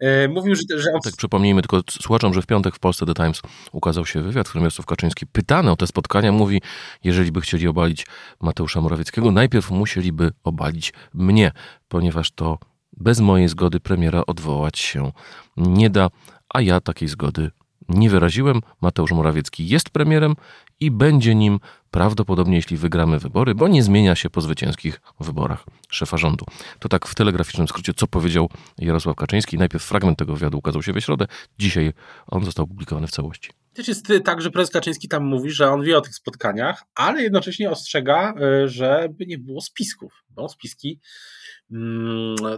e, 0.00 0.28
mówił, 0.28 0.54
że, 0.54 0.62
że 0.78 0.90
on... 0.94 1.00
Tak, 1.04 1.16
przypomnijmy 1.16 1.62
tylko 1.62 1.80
słuchaczom, 1.90 2.34
że 2.34 2.42
w 2.42 2.46
piątek 2.46 2.76
w 2.76 2.78
Polsce 2.78 3.06
The 3.06 3.14
Times 3.14 3.42
ukazał 3.72 4.06
się 4.06 4.22
wywiad, 4.22 4.46
w 4.46 4.50
którym 4.50 4.64
Jarosław 4.64 4.86
Kaczyński 4.86 5.26
pytany 5.26 5.70
o 5.70 5.76
te 5.76 5.86
spotkania 5.86 6.32
mówi, 6.32 6.62
jeżeli 7.04 7.32
by 7.32 7.40
chcieli 7.40 7.68
obalić 7.68 8.06
Mateusza 8.40 8.80
Morawieckiego, 8.80 9.30
najpierw 9.30 9.70
musieliby 9.70 10.30
obalić 10.44 10.92
mnie, 11.14 11.52
ponieważ 11.88 12.30
to 12.30 12.58
bez 12.96 13.20
mojej 13.20 13.48
zgody 13.48 13.80
premiera 13.80 14.22
odwołać 14.26 14.78
się 14.78 15.12
nie 15.56 15.90
da, 15.90 16.10
a 16.48 16.60
ja 16.60 16.80
takiej 16.80 17.08
zgody 17.08 17.50
nie 17.88 18.10
wyraziłem. 18.10 18.60
Mateusz 18.80 19.12
Morawiecki 19.12 19.68
jest 19.68 19.90
premierem 19.90 20.34
i 20.80 20.90
będzie 20.90 21.34
nim 21.34 21.60
prawdopodobnie, 21.90 22.56
jeśli 22.56 22.76
wygramy 22.76 23.18
wybory, 23.18 23.54
bo 23.54 23.68
nie 23.68 23.82
zmienia 23.82 24.14
się 24.14 24.30
po 24.30 24.40
zwycięskich 24.40 25.00
wyborach 25.20 25.64
szefa 25.90 26.16
rządu. 26.16 26.44
To 26.78 26.88
tak 26.88 27.06
w 27.06 27.14
telegraficznym 27.14 27.68
skrócie, 27.68 27.94
co 27.94 28.06
powiedział 28.06 28.50
Jarosław 28.78 29.16
Kaczyński. 29.16 29.58
Najpierw 29.58 29.84
fragment 29.84 30.18
tego 30.18 30.34
wywiadu 30.34 30.58
ukazał 30.58 30.82
się 30.82 30.92
we 30.92 31.00
środę, 31.00 31.26
dzisiaj 31.58 31.92
on 32.26 32.44
został 32.44 32.66
publikowany 32.66 33.06
w 33.06 33.10
całości. 33.10 33.50
Też 33.74 33.88
jest 33.88 34.12
tak, 34.24 34.42
że 34.42 34.50
prezes 34.50 34.72
Kaczyński 34.72 35.08
tam 35.08 35.24
mówi, 35.24 35.50
że 35.50 35.70
on 35.70 35.82
wie 35.82 35.98
o 35.98 36.00
tych 36.00 36.14
spotkaniach, 36.14 36.84
ale 36.94 37.22
jednocześnie 37.22 37.70
ostrzega, 37.70 38.34
y, 38.64 38.68
żeby 38.68 39.26
nie 39.26 39.38
było 39.38 39.60
spisków, 39.60 40.12
bo 40.30 40.48
spiski 40.48 41.00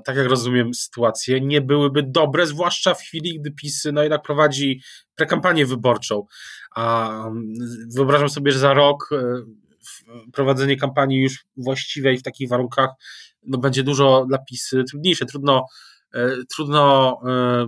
tak 0.04 0.16
jak 0.16 0.26
rozumiem 0.26 0.74
sytuację, 0.74 1.40
nie 1.40 1.60
byłyby 1.60 2.02
dobre, 2.02 2.46
zwłaszcza 2.46 2.94
w 2.94 3.00
chwili, 3.00 3.40
gdy 3.40 3.50
PiS 3.50 3.84
no 3.92 4.02
jednak 4.02 4.22
prowadzi 4.22 4.82
prekampanię 5.14 5.66
wyborczą. 5.66 6.26
A 6.74 7.08
mm, 7.26 7.54
wyobrażam 7.94 8.28
sobie, 8.28 8.52
że 8.52 8.58
za 8.58 8.74
rok 8.74 9.10
e, 9.12 9.42
prowadzenie 10.32 10.76
kampanii 10.76 11.22
już 11.22 11.44
właściwej 11.56 12.18
w 12.18 12.22
takich 12.22 12.48
warunkach 12.48 12.90
no 13.42 13.58
będzie 13.58 13.82
dużo 13.82 14.24
dla 14.28 14.38
PiS 14.38 14.70
trudniejsze. 14.90 15.26
Trudno, 15.26 15.66
e, 16.14 16.30
trudno 16.54 17.16
e, 17.26 17.66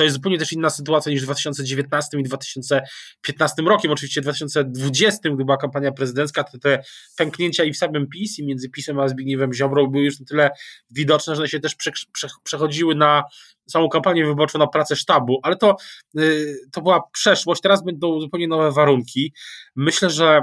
to 0.00 0.04
jest 0.04 0.16
zupełnie 0.16 0.38
też 0.38 0.52
inna 0.52 0.70
sytuacja 0.70 1.12
niż 1.12 1.22
w 1.22 1.24
2019 1.24 2.18
i 2.18 2.22
2015 2.22 3.62
rokiem. 3.62 3.92
Oczywiście 3.92 4.20
w 4.20 4.24
2020, 4.24 5.30
gdy 5.30 5.44
była 5.44 5.56
kampania 5.56 5.92
prezydencka, 5.92 6.44
to 6.44 6.58
te 6.58 6.82
pęknięcia 7.16 7.64
i 7.64 7.72
w 7.72 7.76
samym 7.76 8.08
PiS, 8.08 8.38
i 8.38 8.46
między 8.46 8.70
PiSem 8.70 9.00
a 9.00 9.08
Zbigniewem 9.08 9.52
Ziobrą 9.52 9.86
były 9.86 10.04
już 10.04 10.20
na 10.20 10.26
tyle 10.26 10.50
widoczne, 10.90 11.34
że 11.36 11.42
one 11.42 11.48
się 11.48 11.60
też 11.60 11.74
prze, 11.74 11.90
prze, 12.12 12.28
przechodziły 12.42 12.94
na 12.94 13.22
samą 13.68 13.88
kampanię 13.88 14.26
wyborczą, 14.26 14.58
na 14.58 14.66
pracę 14.66 14.96
sztabu, 14.96 15.40
ale 15.42 15.56
to, 15.56 15.76
yy, 16.14 16.56
to 16.72 16.82
była 16.82 17.02
przeszłość. 17.12 17.60
Teraz 17.60 17.84
będą 17.84 18.20
zupełnie 18.20 18.48
nowe 18.48 18.72
warunki. 18.72 19.32
Myślę, 19.76 20.10
że 20.10 20.42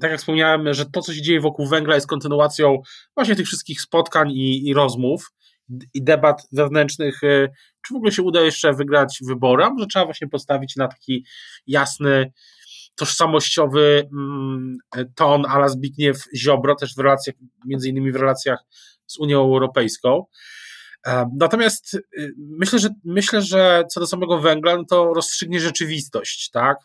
tak 0.00 0.10
jak 0.10 0.20
wspomniałem, 0.20 0.74
że 0.74 0.86
to, 0.86 1.00
co 1.00 1.14
się 1.14 1.22
dzieje 1.22 1.40
wokół 1.40 1.66
węgla, 1.66 1.94
jest 1.94 2.06
kontynuacją 2.06 2.82
właśnie 3.14 3.36
tych 3.36 3.46
wszystkich 3.46 3.80
spotkań 3.80 4.30
i, 4.30 4.68
i 4.68 4.74
rozmów 4.74 5.32
i 5.94 6.02
debat 6.02 6.48
wewnętrznych, 6.52 7.22
y, 7.22 7.48
czy 7.86 7.94
w 7.94 7.96
ogóle 7.96 8.12
się 8.12 8.22
uda 8.22 8.40
jeszcze 8.40 8.72
wygrać 8.72 9.18
wybory, 9.26 9.64
a 9.64 9.70
może 9.70 9.86
trzeba 9.86 10.04
właśnie 10.04 10.28
postawić 10.28 10.76
na 10.76 10.88
taki 10.88 11.26
jasny, 11.66 12.32
tożsamościowy 12.94 14.08
mm, 14.12 14.76
ton 15.14 15.46
ala 15.46 15.68
Zbigniew 15.68 16.24
Ziobro, 16.36 16.74
też 16.74 16.94
w 16.94 16.98
relacjach, 16.98 17.36
między 17.66 17.88
innymi 17.88 18.12
w 18.12 18.16
relacjach 18.16 18.58
z 19.06 19.18
Unią 19.18 19.40
Europejską. 19.40 20.24
E, 21.06 21.30
natomiast 21.36 21.94
y, 21.94 22.32
myślę, 22.36 22.78
że 22.78 22.88
myślę, 23.04 23.42
że 23.42 23.84
co 23.90 24.00
do 24.00 24.06
samego 24.06 24.38
węgla, 24.38 24.76
no 24.76 24.84
to 24.84 25.14
rozstrzygnie 25.14 25.60
rzeczywistość, 25.60 26.50
tak? 26.50 26.76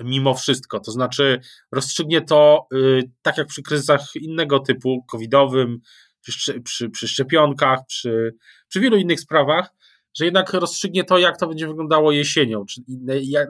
Mimo 0.00 0.34
wszystko. 0.34 0.80
To 0.80 0.90
znaczy, 0.90 1.40
rozstrzygnie 1.72 2.22
to, 2.22 2.68
tak 3.22 3.38
jak 3.38 3.46
przy 3.46 3.62
kryzysach 3.62 4.00
innego 4.14 4.60
typu, 4.60 5.04
covidowym, 5.10 5.80
przy, 6.32 6.90
przy, 6.90 7.08
szczepionkach, 7.08 7.78
przy, 7.86 8.34
przy 8.68 8.80
wielu 8.80 8.96
innych 8.96 9.20
sprawach, 9.20 9.70
że 10.18 10.24
jednak 10.24 10.52
rozstrzygnie 10.52 11.04
to, 11.04 11.18
jak 11.18 11.38
to 11.38 11.48
będzie 11.48 11.66
wyglądało 11.66 12.12
jesienią, 12.12 12.64
czy 12.66 12.80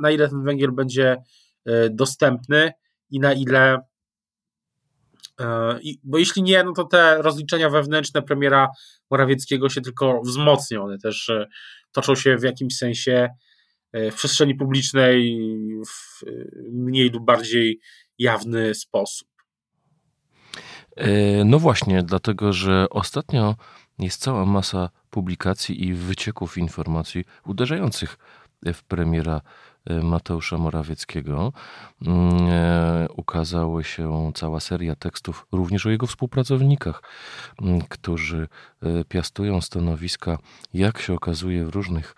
na 0.03 0.11
ile 0.11 0.29
ten 0.29 0.45
węgiel 0.45 0.73
będzie 0.73 1.17
e, 1.65 1.91
dostępny 1.91 2.73
i 3.11 3.21
na 3.21 3.33
ile. 3.33 3.79
E, 5.41 5.79
bo 6.05 6.19
jeśli 6.19 6.43
nie, 6.43 6.65
no 6.65 6.73
to 6.73 6.85
te 6.85 7.23
rozliczenia 7.23 7.71
wewnętrzne 7.71 8.23
premiera 8.23 8.69
Morawieckiego 9.11 9.69
się 9.69 9.81
tylko 9.81 10.21
wzmocnią. 10.21 10.85
One 10.85 10.99
też 10.99 11.29
e, 11.29 11.47
toczą 11.93 12.15
się 12.15 12.37
w 12.37 12.43
jakimś 12.43 12.77
sensie 12.77 13.29
w 14.13 14.15
przestrzeni 14.15 14.55
publicznej 14.55 15.39
w 15.87 16.25
mniej 16.73 17.11
lub 17.11 17.25
bardziej 17.25 17.81
jawny 18.19 18.75
sposób. 18.75 19.29
E, 20.97 21.45
no 21.45 21.59
właśnie, 21.59 22.03
dlatego 22.03 22.53
że 22.53 22.87
ostatnio 22.91 23.55
jest 23.99 24.21
cała 24.21 24.47
masa 24.47 24.89
publikacji 25.11 25.87
i 25.87 25.95
wycieków 25.95 26.59
informacji 26.59 27.25
uderzających 27.47 28.19
w 28.75 28.83
premiera 28.83 29.41
Mateusza 30.03 30.59
Morawieckiego. 30.59 31.53
Mm, 32.07 33.09
ukazała 33.17 33.83
się 33.83 34.33
cała 34.35 34.61
seria 34.61 34.97
tekstów 34.97 35.47
również 35.53 35.87
o 35.87 35.91
jego 35.91 36.07
współpracownikach, 36.07 37.03
mm, 37.63 37.81
którzy 37.81 38.49
piastują 39.09 39.61
stanowiska, 39.61 40.39
jak 40.75 40.99
się 40.99 41.15
okazuje, 41.15 41.65
w 41.65 41.69
różnych 41.69 42.15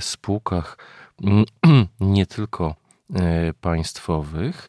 spółkach, 0.00 0.78
mm, 1.22 1.44
nie 2.00 2.26
tylko 2.26 2.74
E, 2.74 2.79
państwowych. 3.60 4.68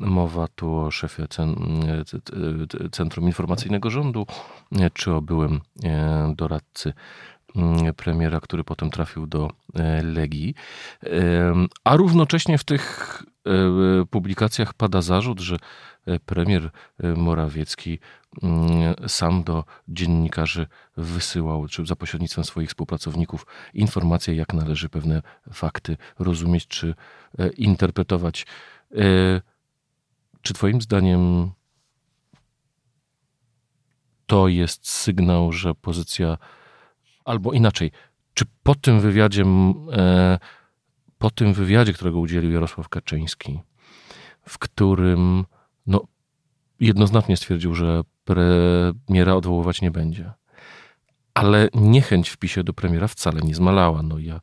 Mowa 0.00 0.48
tu 0.48 0.76
o 0.76 0.90
szefie 0.90 1.26
Centrum 2.92 3.26
Informacyjnego 3.26 3.90
Rządu, 3.90 4.26
e, 4.78 4.90
czy 4.90 5.14
o 5.14 5.22
byłym 5.22 5.60
e, 5.84 6.34
doradcy 6.36 6.92
premiera, 7.96 8.40
który 8.40 8.64
potem 8.64 8.90
trafił 8.90 9.26
do 9.26 9.50
Legii. 10.02 10.54
A 11.84 11.96
równocześnie 11.96 12.58
w 12.58 12.64
tych 12.64 13.22
publikacjach 14.10 14.74
pada 14.74 15.02
zarzut, 15.02 15.40
że 15.40 15.56
premier 16.26 16.70
Morawiecki 17.16 17.90
mm, 17.90 18.00
sam 19.06 19.42
do 19.42 19.64
dziennikarzy 19.88 20.66
wysyłał, 20.96 21.68
czy 21.68 21.86
za 21.86 21.96
pośrednictwem 21.96 22.44
swoich 22.44 22.68
współpracowników, 22.68 23.46
informacje, 23.74 24.34
jak 24.34 24.54
należy 24.54 24.88
pewne 24.88 25.22
fakty 25.52 25.96
rozumieć, 26.18 26.66
czy 26.66 26.94
e, 27.38 27.48
interpretować. 27.48 28.46
E, 28.92 28.96
czy 30.42 30.54
Twoim 30.54 30.80
zdaniem 30.80 31.50
to 34.26 34.48
jest 34.48 34.90
sygnał, 34.90 35.52
że 35.52 35.74
pozycja, 35.74 36.38
albo 37.24 37.52
inaczej, 37.52 37.90
czy 38.34 38.44
po 38.62 38.74
tym 38.74 39.00
wywiadzie, 39.00 39.44
e, 39.92 40.38
po 41.18 41.30
tym 41.30 41.54
wywiadzie, 41.54 41.92
którego 41.92 42.18
udzielił 42.18 42.52
Jarosław 42.52 42.88
Kaczyński, 42.88 43.60
w 44.48 44.58
którym 44.58 45.44
no, 45.86 46.06
jednoznacznie 46.80 47.36
stwierdził, 47.36 47.74
że 47.74 48.02
premiera 48.24 49.34
odwoływać 49.34 49.82
nie 49.82 49.90
będzie. 49.90 50.32
Ale 51.34 51.68
niechęć 51.74 52.28
w 52.28 52.36
PiSie 52.36 52.64
do 52.64 52.72
premiera 52.72 53.08
wcale 53.08 53.40
nie 53.40 53.54
zmalała. 53.54 54.02
No, 54.02 54.18
ja 54.18 54.40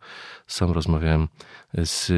sam 0.47 0.71
rozmawiałem 0.71 1.27
z 1.73 2.11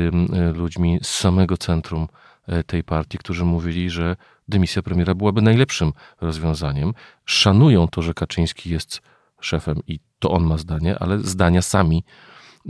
ludźmi 0.58 1.00
z 1.02 1.08
samego 1.08 1.58
centrum 1.58 2.08
e, 2.48 2.64
tej 2.64 2.84
partii, 2.84 3.18
którzy 3.18 3.46
mówili, 3.46 3.90
że 3.90 4.16
dymisja 4.48 4.82
premiera 4.82 5.16
byłaby 5.16 5.42
najlepszym 5.42 5.94
rozwiązaniem. 6.22 6.94
Szanują 7.26 7.88
to, 7.88 8.02
że 8.02 8.14
Kaczyński 8.14 8.70
jest 8.70 9.02
szefem 9.42 9.80
i 9.88 10.00
to 10.20 10.32
on 10.32 10.44
ma 10.44 10.58
zdanie, 10.58 11.00
ale 11.00 11.20
zdania 11.20 11.62
sami 11.62 12.04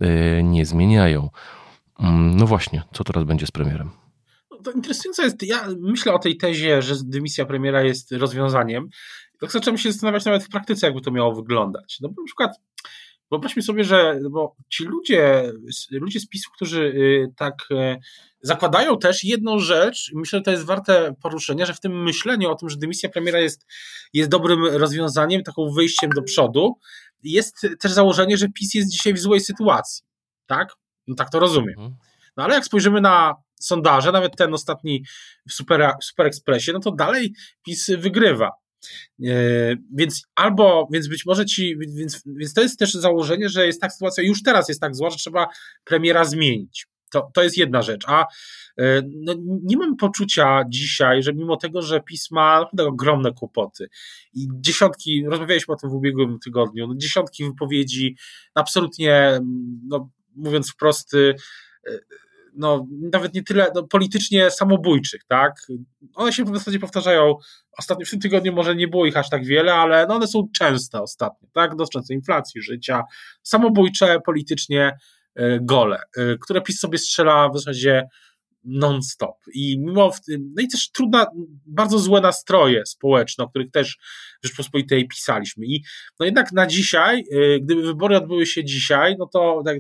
e, 0.02 0.44
nie 0.44 0.66
zmieniają. 0.66 1.30
Mm, 2.00 2.38
no 2.38 2.48
właśnie, 2.48 2.84
co 2.94 3.04
teraz 3.04 3.24
będzie 3.24 3.48
z 3.48 3.52
premierem? 3.52 3.90
To 4.64 4.72
interesujące 4.72 5.24
jest, 5.24 5.44
ja 5.44 5.68
myślę 5.80 6.14
o 6.14 6.20
tej 6.20 6.38
tezie, 6.38 6.82
że 6.82 6.96
dymisja 7.06 7.46
premiera 7.46 7.84
jest 7.84 8.12
rozwiązaniem. 8.12 8.90
Tak 9.40 9.52
zacząłem 9.52 9.78
się 9.78 9.92
zastanawiać 9.92 10.26
nawet 10.26 10.44
w 10.44 10.50
praktyce, 10.50 10.88
jakby 10.88 11.02
to 11.02 11.12
miało 11.12 11.36
wyglądać. 11.36 11.98
No 12.02 12.10
bo 12.10 12.22
na 12.22 12.26
przykład 12.26 12.52
wyobraźmy 13.32 13.62
sobie, 13.62 13.84
że 13.84 14.20
bo 14.32 14.56
ci 14.70 14.86
ludzie, 14.86 15.52
ludzie 15.92 16.20
z 16.20 16.28
PiSu, 16.28 16.52
którzy 16.56 16.82
y, 16.82 17.34
tak 17.38 17.54
y, 17.72 18.00
zakładają 18.42 18.98
też 18.98 19.24
jedną 19.24 19.60
rzecz, 19.60 20.12
myślę, 20.16 20.40
że 20.40 20.44
to 20.44 20.52
jest 20.52 20.66
warte 20.66 21.16
poruszenia, 21.22 21.66
że 21.66 21.74
w 21.74 21.80
tym 21.80 22.04
myśleniu 22.04 22.50
o 22.50 22.56
tym, 22.56 22.70
że 22.70 22.78
dymisja 22.78 23.10
premiera 23.10 23.40
jest, 23.40 23.66
jest 24.14 24.30
dobrym 24.30 24.66
rozwiązaniem, 24.66 25.44
taką 25.44 25.72
wyjściem 25.72 26.10
do 26.10 26.22
przodu, 26.22 26.76
jest 27.24 27.68
też 27.80 27.92
założenie, 27.92 28.38
że 28.38 28.48
PiS 28.50 28.74
jest 28.74 28.92
dzisiaj 28.92 29.14
w 29.14 29.20
złej 29.20 29.40
sytuacji. 29.40 30.06
Tak? 30.46 30.76
No 31.08 31.16
tak 31.16 31.30
to 31.30 31.40
rozumiem. 31.40 31.70
Mhm. 31.70 31.96
No 32.38 32.44
ale 32.44 32.54
jak 32.54 32.66
spojrzymy 32.66 33.02
na 33.02 33.36
sondaże, 33.60 34.12
nawet 34.12 34.36
ten 34.36 34.54
ostatni 34.54 35.04
w 35.50 35.54
Super, 35.54 35.92
Super 36.02 36.26
Expressie, 36.26 36.72
no 36.74 36.80
to 36.80 36.92
dalej 36.92 37.34
PiS 37.66 37.92
wygrywa. 37.98 38.52
E, 39.24 39.32
więc 39.94 40.28
albo, 40.36 40.88
więc 40.92 41.08
być 41.08 41.26
może 41.26 41.46
ci, 41.46 41.78
więc, 41.78 42.24
więc 42.26 42.54
to 42.54 42.62
jest 42.62 42.80
też 42.80 42.94
założenie, 42.94 43.50
że 43.50 43.66
jest 43.68 43.82
tak 43.82 43.94
sytuacja, 43.94 44.24
już 44.24 44.44
teraz 44.44 44.70
jest 44.70 44.82
tak 44.82 44.96
zła, 44.96 45.10
że 45.10 45.18
trzeba 45.18 45.48
premiera 45.84 46.26
zmienić. 46.26 46.88
To, 47.12 47.32
to 47.34 47.44
jest 47.44 47.58
jedna 47.58 47.82
rzecz. 47.82 48.04
A 48.08 48.26
e, 48.78 49.02
no, 49.06 49.36
nie 49.64 49.78
mam 49.78 49.96
poczucia 49.96 50.64
dzisiaj, 50.70 51.24
że 51.24 51.34
mimo 51.34 51.58
tego, 51.58 51.82
że 51.82 52.02
PiS 52.02 52.32
ma 52.32 52.66
ogromne 52.88 53.34
kłopoty 53.34 53.90
i 54.34 54.48
dziesiątki, 54.52 55.26
rozmawialiśmy 55.26 55.74
o 55.74 55.78
tym 55.78 55.90
w 55.90 55.94
ubiegłym 55.94 56.40
tygodniu, 56.40 56.88
no, 56.88 56.94
dziesiątki 56.98 57.46
wypowiedzi, 57.46 58.16
absolutnie, 58.54 59.40
no, 59.88 60.10
mówiąc 60.36 60.72
wprost, 60.72 61.14
e, 61.14 61.34
no, 62.60 62.88
nawet 63.14 63.34
nie 63.34 63.44
tyle 63.44 63.68
no, 63.76 63.84
politycznie 63.84 64.52
samobójczych, 64.52 65.22
tak? 65.28 65.54
One 66.16 66.34
się 66.34 66.44
w 66.44 66.58
zasadzie 66.58 66.80
powtarzają. 66.80 67.36
Ostatnio, 67.78 68.06
w 68.06 68.10
tym 68.10 68.20
tygodniu 68.20 68.54
może 68.54 68.76
nie 68.76 68.88
było 68.88 69.06
ich 69.06 69.18
aż 69.18 69.30
tak 69.30 69.46
wiele, 69.46 69.74
ale 69.74 70.08
no, 70.08 70.16
one 70.16 70.28
są 70.28 70.48
częste 70.56 71.02
ostatnio, 71.02 71.48
tak? 71.54 71.76
Dotyczące 71.76 72.14
inflacji, 72.14 72.62
życia, 72.62 73.04
samobójcze 73.44 74.20
politycznie 74.26 74.98
y, 75.40 75.60
gole, 75.62 76.00
y, 76.18 76.38
które 76.42 76.62
PiS 76.62 76.80
sobie 76.80 76.98
strzela 76.98 77.50
w 77.50 77.58
zasadzie 77.58 78.08
non-stop. 78.64 79.36
I 79.54 79.80
mimo, 79.80 80.12
no 80.28 80.62
i 80.62 80.68
też 80.68 80.92
trudne, 80.92 81.26
bardzo 81.66 82.00
złe 82.00 82.22
nastroje 82.22 82.86
społeczne, 82.86 83.44
o 83.44 83.50
których 83.50 83.72
też 83.72 83.98
w 84.44 84.48
Rzeczpospolitej 84.48 85.08
pisaliśmy. 85.08 85.66
I 85.66 85.84
no 86.20 86.26
jednak 86.26 86.52
na 86.52 86.68
dzisiaj, 86.68 87.24
y, 87.34 87.60
gdyby 87.62 87.82
wybory 87.82 88.18
odbyły 88.18 88.46
się 88.46 88.64
dzisiaj, 88.64 89.16
no 89.20 89.26
to 89.26 89.62
tak 89.66 89.78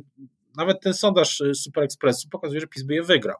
nawet 0.60 0.82
ten 0.82 0.94
sondaż 0.94 1.42
y, 1.42 1.56
Super 1.56 1.84
Expressu 1.84 2.30
pokazuje, 2.30 2.62
że 2.62 2.68
PiS 2.68 2.84
by 2.84 2.94
je 2.94 3.04
wygrał. 3.04 3.38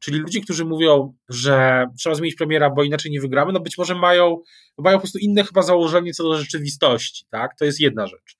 Czyli 0.00 0.18
ludzie, 0.18 0.40
którzy 0.40 0.64
mówią, 0.64 1.14
że 1.28 1.86
trzeba 1.98 2.14
zmienić 2.14 2.36
premiera, 2.36 2.70
bo 2.70 2.84
inaczej 2.84 3.10
nie 3.10 3.20
wygramy, 3.20 3.52
no 3.52 3.60
być 3.60 3.78
może 3.78 3.94
mają, 3.94 4.42
mają 4.78 4.96
po 4.96 5.00
prostu 5.00 5.18
inne 5.18 5.44
chyba 5.44 5.62
założenie 5.62 6.12
co 6.12 6.22
do 6.22 6.38
rzeczywistości, 6.38 7.24
tak? 7.30 7.50
To 7.58 7.64
jest 7.64 7.80
jedna 7.80 8.06
rzecz. 8.06 8.36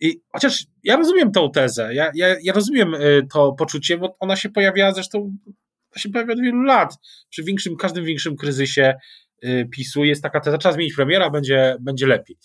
I 0.00 0.20
chociaż 0.32 0.64
ja 0.82 0.96
rozumiem 0.96 1.32
tą 1.32 1.50
tezę, 1.50 1.94
ja, 1.94 2.10
ja, 2.14 2.36
ja 2.42 2.52
rozumiem 2.52 2.94
y, 2.94 3.26
to 3.32 3.52
poczucie, 3.52 3.98
bo 3.98 4.16
ona 4.18 4.36
się 4.36 4.48
pojawiała 4.48 4.92
zresztą, 4.92 5.18
ona 5.90 6.02
się 6.02 6.08
pojawia 6.08 6.32
od 6.32 6.40
wielu 6.40 6.62
lat. 6.62 6.94
Przy 7.30 7.44
większym, 7.44 7.76
każdym 7.76 8.04
większym 8.04 8.36
kryzysie 8.36 8.94
y, 9.44 9.68
PiSu 9.72 10.04
jest 10.04 10.22
taka 10.22 10.40
teza, 10.40 10.58
trzeba 10.58 10.74
zmienić 10.74 10.94
premiera, 10.94 11.30
będzie, 11.30 11.76
będzie 11.80 12.06
lepiej. 12.06 12.36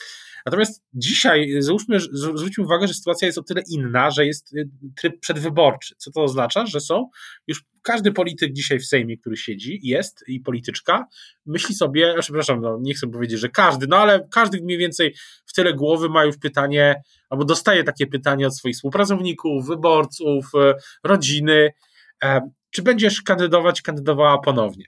Natomiast 0.45 0.83
dzisiaj 0.93 1.55
załóżmy, 1.59 1.99
zwróćmy 1.99 2.63
uwagę, 2.63 2.87
że 2.87 2.93
sytuacja 2.93 3.25
jest 3.25 3.37
o 3.37 3.43
tyle 3.43 3.61
inna, 3.69 4.11
że 4.11 4.25
jest 4.25 4.53
y, 4.53 4.69
tryb 4.95 5.19
przedwyborczy. 5.19 5.95
Co 5.97 6.11
to 6.11 6.23
oznacza? 6.23 6.65
Że 6.65 6.79
są 6.79 7.09
już 7.47 7.63
każdy 7.81 8.11
polityk 8.11 8.53
dzisiaj 8.53 8.79
w 8.79 8.85
Sejmie, 8.85 9.17
który 9.17 9.37
siedzi, 9.37 9.79
jest 9.83 10.23
i 10.27 10.39
polityczka, 10.39 11.05
myśli 11.45 11.75
sobie, 11.75 12.15
przepraszam, 12.19 12.61
no, 12.61 12.77
nie 12.81 12.93
chcę 12.93 13.07
powiedzieć, 13.07 13.39
że 13.39 13.49
każdy, 13.49 13.87
no 13.87 13.97
ale 13.97 14.27
każdy 14.31 14.61
mniej 14.61 14.77
więcej 14.77 15.15
w 15.45 15.53
tyle 15.53 15.73
głowy 15.73 16.09
ma 16.09 16.25
już 16.25 16.37
pytanie, 16.37 17.01
albo 17.29 17.45
dostaje 17.45 17.83
takie 17.83 18.07
pytanie 18.07 18.47
od 18.47 18.57
swoich 18.57 18.75
współpracowników, 18.75 19.67
wyborców, 19.67 20.45
y, 20.55 20.73
rodziny, 21.03 21.69
e, 22.23 22.41
czy 22.69 22.81
będziesz 22.81 23.21
kandydować, 23.21 23.81
kandydowała 23.81 24.37
ponownie. 24.39 24.85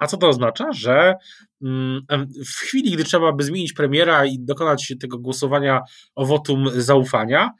A 0.00 0.06
co 0.06 0.16
to 0.16 0.28
oznacza? 0.28 0.72
Że 0.72 1.14
mm, 1.62 2.02
w 2.46 2.56
chwili, 2.56 2.90
gdy 2.90 3.04
trzeba 3.04 3.32
by 3.32 3.44
zmienić 3.44 3.72
premiera 3.72 4.26
i 4.26 4.38
dokonać 4.38 4.94
tego 5.00 5.18
głosowania 5.18 5.80
o 6.14 6.26
wotum 6.26 6.70
zaufania, 6.74 7.50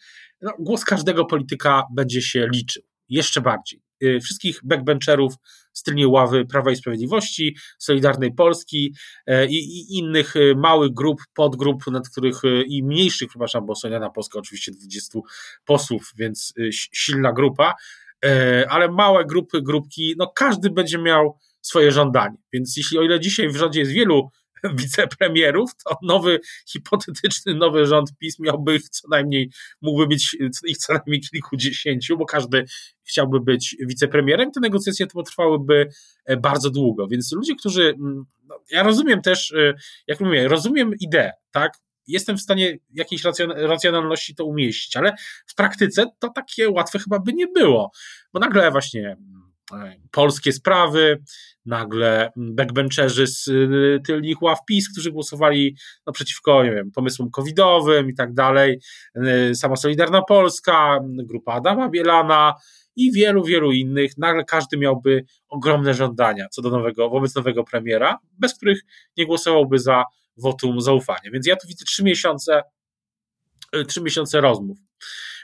no, 0.42 0.52
głos 0.58 0.84
każdego 0.84 1.24
polityka 1.24 1.82
będzie 1.94 2.22
się 2.22 2.48
liczył. 2.52 2.82
Jeszcze 3.08 3.40
bardziej. 3.40 3.82
Y, 4.04 4.20
wszystkich 4.20 4.60
backbencherów 4.64 5.34
z 5.72 5.82
tylnej 5.82 6.06
ławy 6.06 6.46
Prawa 6.46 6.70
i 6.70 6.76
Sprawiedliwości, 6.76 7.56
Solidarnej 7.78 8.34
Polski 8.34 8.94
y, 9.30 9.46
i, 9.46 9.56
i, 9.56 9.98
innych 9.98 10.36
y, 10.36 10.54
małych 10.56 10.92
grup, 10.92 11.20
podgrup, 11.34 11.86
nad 11.86 12.08
których 12.08 12.40
i 12.66 12.82
mniejszych, 12.82 13.28
przepraszam, 13.28 13.66
bo 13.66 13.74
Solidarna 13.74 14.10
Polska 14.10 14.38
oczywiście 14.38 14.72
20 14.72 15.18
posłów, 15.64 16.12
więc 16.16 16.54
silna 16.72 17.32
grupa, 17.32 17.74
ale 18.68 18.90
małe 18.90 19.24
grupy, 19.24 19.62
grupki, 19.62 20.14
no 20.18 20.32
każdy 20.34 20.70
będzie 20.70 20.98
miał 20.98 21.38
swoje 21.62 21.92
żądanie. 21.92 22.36
Więc 22.52 22.76
jeśli 22.76 22.98
o 22.98 23.02
ile 23.02 23.20
dzisiaj 23.20 23.48
w 23.48 23.56
rządzie 23.56 23.80
jest 23.80 23.92
wielu 23.92 24.30
wicepremierów, 24.78 25.70
to 25.84 25.96
nowy, 26.02 26.40
hipotetyczny 26.68 27.54
nowy 27.54 27.86
rząd 27.86 28.16
PiS 28.18 28.38
miałby 28.38 28.76
ich 28.76 28.88
co 28.88 29.08
najmniej, 29.08 29.50
mógłby 29.82 30.06
być 30.06 30.36
ich 30.66 30.78
co 30.78 30.92
najmniej 30.92 31.20
kilkudziesięciu, 31.20 32.16
bo 32.16 32.26
każdy 32.26 32.64
chciałby 33.04 33.40
być 33.40 33.76
wicepremierem, 33.80 34.50
te 34.50 34.60
negocjacje 34.60 35.06
potrwałyby 35.06 35.88
e, 36.24 36.36
bardzo 36.36 36.70
długo. 36.70 37.08
Więc 37.08 37.32
ludzie, 37.32 37.54
którzy, 37.54 37.82
mm, 37.82 38.24
no, 38.44 38.58
ja 38.70 38.82
rozumiem 38.82 39.22
też, 39.22 39.52
e, 39.52 39.74
jak 40.06 40.20
mówię, 40.20 40.48
rozumiem 40.48 40.92
ideę, 41.00 41.32
tak? 41.50 41.78
Jestem 42.06 42.36
w 42.36 42.40
stanie 42.40 42.78
jakiejś 42.94 43.22
racjonalności 43.56 44.34
to 44.34 44.44
umieścić, 44.44 44.96
ale 44.96 45.14
w 45.46 45.54
praktyce 45.54 46.06
to 46.18 46.28
takie 46.28 46.70
łatwe 46.70 46.98
chyba 46.98 47.18
by 47.18 47.32
nie 47.32 47.46
było, 47.46 47.90
bo 48.32 48.40
nagle 48.40 48.70
właśnie 48.70 49.16
polskie 50.10 50.52
sprawy, 50.52 51.22
nagle 51.66 52.32
backbencherzy 52.36 53.26
z 53.26 53.48
y, 53.48 54.00
tylnych 54.06 54.42
ław 54.42 54.58
PiS, 54.66 54.92
którzy 54.92 55.12
głosowali 55.12 55.76
no, 56.06 56.12
przeciwko 56.12 56.64
nie 56.64 56.70
wiem, 56.70 56.90
pomysłom 56.90 57.30
covidowym 57.30 58.10
i 58.10 58.14
tak 58.14 58.34
dalej, 58.34 58.80
y, 59.50 59.54
sama 59.54 59.76
Solidarna 59.76 60.22
Polska, 60.22 61.00
grupa 61.04 61.52
Adama 61.52 61.88
Bielana 61.88 62.54
i 62.96 63.12
wielu, 63.12 63.44
wielu 63.44 63.72
innych, 63.72 64.18
nagle 64.18 64.44
każdy 64.44 64.76
miałby 64.76 65.24
ogromne 65.48 65.94
żądania 65.94 66.48
co 66.50 66.62
do 66.62 66.70
nowego, 66.70 67.10
wobec 67.10 67.34
nowego 67.34 67.64
premiera, 67.64 68.18
bez 68.38 68.54
których 68.54 68.80
nie 69.16 69.26
głosowałby 69.26 69.78
za 69.78 70.04
wotum 70.36 70.80
zaufania. 70.80 71.30
Więc 71.32 71.46
ja 71.46 71.56
tu 71.56 71.68
widzę 71.68 71.84
trzy 71.84 72.04
miesiące, 72.04 72.62
trzy 73.88 74.00
miesiące 74.00 74.40
rozmów 74.40 74.78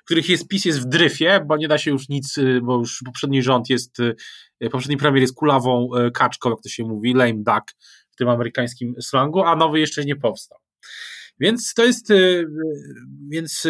których 0.05 0.29
jest 0.29 0.49
PiS 0.49 0.65
jest 0.65 0.81
w 0.81 0.85
dryfie, 0.85 1.41
bo 1.47 1.57
nie 1.57 1.69
da 1.69 1.79
się 1.79 1.91
już 1.91 2.09
nic, 2.09 2.37
bo 2.63 2.79
już 2.79 3.03
poprzedni 3.05 3.43
rząd 3.43 3.71
jest 3.71 3.99
E, 4.61 4.71
poprzedni 4.71 4.97
premier 4.97 5.23
jest 5.23 5.35
kulawą 5.35 5.89
e, 5.95 6.11
kaczką, 6.11 6.51
jak 6.51 6.61
to 6.63 6.69
się 6.69 6.85
mówi, 6.85 7.15
lame 7.15 7.35
duck 7.35 7.75
w 8.11 8.17
tym 8.17 8.29
amerykańskim 8.29 8.95
slangu, 9.01 9.43
a 9.43 9.57
nowy 9.57 9.81
jeszcze 9.81 10.05
nie 10.05 10.17
powstał. 10.17 10.59
Więc 11.41 11.75
to 11.75 11.85
jest, 11.85 12.11
e, 12.11 12.45
więc 13.29 13.67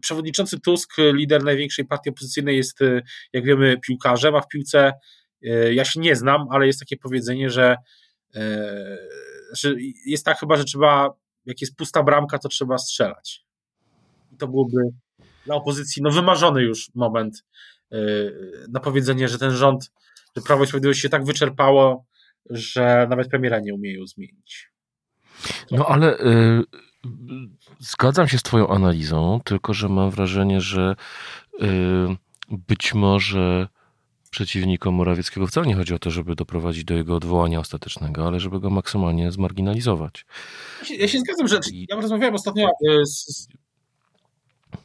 przewodniczący 0.00 0.60
Tusk, 0.60 0.92
lider 0.98 1.44
największej 1.44 1.84
partii 1.84 2.10
opozycyjnej, 2.10 2.56
jest, 2.56 2.78
jak 3.32 3.44
wiemy, 3.44 3.78
piłkarzem, 3.86 4.34
a 4.34 4.40
w 4.40 4.48
piłce 4.48 4.92
ja 5.72 5.84
się 5.84 6.00
nie 6.00 6.16
znam, 6.16 6.46
ale 6.50 6.66
jest 6.66 6.80
takie 6.80 6.96
powiedzenie, 6.96 7.50
że, 7.50 7.76
że 9.52 9.74
jest 10.06 10.24
tak 10.24 10.38
chyba, 10.38 10.56
że 10.56 10.64
trzeba, 10.64 11.10
jak 11.44 11.60
jest 11.60 11.76
pusta 11.76 12.02
bramka, 12.02 12.38
to 12.38 12.48
trzeba 12.48 12.78
strzelać. 12.78 13.44
I 14.32 14.36
to 14.36 14.48
byłoby 14.48 14.76
dla 15.46 15.54
opozycji 15.54 16.02
no, 16.02 16.10
wymarzony 16.10 16.62
już 16.62 16.90
moment 16.94 17.44
na 18.68 18.80
powiedzenie, 18.80 19.28
że 19.28 19.38
ten 19.38 19.50
rząd, 19.50 19.90
że 20.36 20.42
Prawo 20.42 20.64
i 20.64 20.66
Sprawiedliwość 20.66 21.00
się 21.00 21.08
tak 21.08 21.24
wyczerpało, 21.24 22.04
że 22.50 23.06
nawet 23.10 23.28
premiera 23.28 23.60
nie 23.60 23.74
umieją 23.74 24.06
zmienić. 24.06 24.72
No 25.70 25.86
ale 25.86 26.20
y, 26.20 26.62
zgadzam 27.78 28.28
się 28.28 28.38
z 28.38 28.42
Twoją 28.42 28.68
analizą, 28.68 29.40
tylko 29.44 29.74
że 29.74 29.88
mam 29.88 30.10
wrażenie, 30.10 30.60
że 30.60 30.96
y, 31.62 31.66
być 32.50 32.94
może 32.94 33.68
przeciwnikom 34.30 34.94
Morawieckiego 34.94 35.46
wcale 35.46 35.66
nie 35.66 35.74
chodzi 35.74 35.94
o 35.94 35.98
to, 35.98 36.10
żeby 36.10 36.34
doprowadzić 36.34 36.84
do 36.84 36.94
jego 36.94 37.16
odwołania 37.16 37.60
ostatecznego, 37.60 38.26
ale 38.26 38.40
żeby 38.40 38.60
go 38.60 38.70
maksymalnie 38.70 39.32
zmarginalizować. 39.32 40.26
Ja 40.80 40.86
się, 40.86 40.94
ja 40.94 41.08
się 41.08 41.18
zgadzam, 41.18 41.48
że 41.48 41.60
ja 41.72 41.96
rozmawiałem 41.96 42.34
ostatnio 42.34 42.68
y, 42.68 43.06
z, 43.06 43.48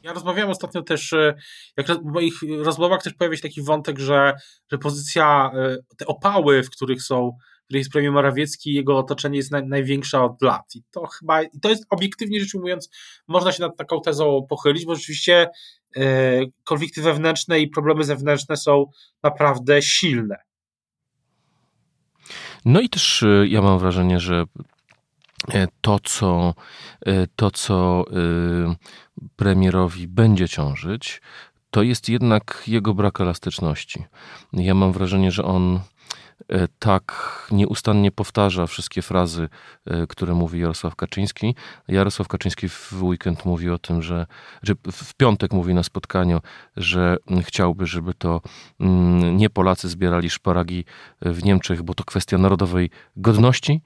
ja 0.03 0.13
rozmawiałem 0.13 0.49
ostatnio 0.49 0.81
też, 0.81 1.13
e, 1.13 1.35
jak 1.77 1.87
w 1.87 2.05
moich 2.05 2.33
rozmowach 2.63 3.03
też 3.03 3.13
pojawia 3.13 3.37
się 3.37 3.41
taki 3.41 3.61
wątek, 3.61 3.99
że, 3.99 4.33
że 4.71 4.77
pozycja, 4.77 5.51
e, 5.53 5.77
te 5.97 6.05
opały, 6.05 6.63
w 6.63 6.69
których 6.69 7.03
są, 7.03 7.31
w 7.63 7.65
których 7.65 7.79
jest 7.79 7.91
premier 7.91 8.11
Morawiecki, 8.11 8.73
jego 8.73 8.97
otoczenie 8.97 9.37
jest 9.37 9.51
naj, 9.51 9.67
największa 9.67 10.23
od 10.23 10.41
lat. 10.41 10.75
I 10.75 10.83
to 10.91 11.07
chyba, 11.07 11.43
i 11.43 11.59
to 11.61 11.69
jest 11.69 11.85
obiektywnie 11.89 12.39
rzecz 12.39 12.55
ujmując, 12.55 12.89
można 13.27 13.51
się 13.51 13.61
nad 13.61 13.77
taką 13.77 14.01
tezą 14.01 14.45
pochylić, 14.49 14.85
bo 14.85 14.95
rzeczywiście 14.95 15.49
e, 15.97 16.01
konflikty 16.63 17.01
wewnętrzne 17.01 17.59
i 17.59 17.67
problemy 17.67 18.03
zewnętrzne 18.03 18.57
są 18.57 18.85
naprawdę 19.23 19.81
silne. 19.81 20.37
No 22.65 22.81
i 22.81 22.89
też 22.89 23.23
e, 23.23 23.47
ja 23.47 23.61
mam 23.61 23.79
wrażenie, 23.79 24.19
że 24.19 24.45
to, 25.81 25.99
co, 26.03 26.53
to, 27.35 27.51
co 27.51 28.05
premierowi 29.35 30.07
będzie 30.07 30.49
ciążyć, 30.49 31.21
to 31.71 31.83
jest 31.83 32.09
jednak 32.09 32.63
jego 32.67 32.93
brak 32.93 33.21
elastyczności. 33.21 34.05
Ja 34.53 34.73
mam 34.73 34.91
wrażenie, 34.91 35.31
że 35.31 35.43
on 35.43 35.75
e, 35.75 35.79
tak 36.79 37.13
nieustannie 37.51 38.11
powtarza 38.11 38.67
wszystkie 38.67 39.01
frazy, 39.01 39.49
e, 39.85 40.07
które 40.07 40.33
mówi 40.33 40.59
Jarosław 40.59 40.95
Kaczyński. 40.95 41.55
Jarosław 41.87 42.27
Kaczyński 42.27 42.69
w 42.69 43.03
weekend 43.03 43.45
mówi 43.45 43.69
o 43.69 43.77
tym, 43.77 44.01
że, 44.01 44.27
że 44.63 44.73
w 44.91 45.13
piątek 45.13 45.53
mówi 45.53 45.73
na 45.73 45.83
spotkaniu, 45.83 46.41
że 46.77 47.17
chciałby, 47.43 47.85
żeby 47.85 48.13
to 48.13 48.41
mm, 48.79 49.37
nie 49.37 49.49
Polacy 49.49 49.89
zbierali 49.89 50.29
szparagi 50.29 50.85
w 51.21 51.43
Niemczech, 51.43 51.83
bo 51.83 51.93
to 51.93 52.03
kwestia 52.03 52.37
narodowej 52.37 52.89
godności, 53.17 53.81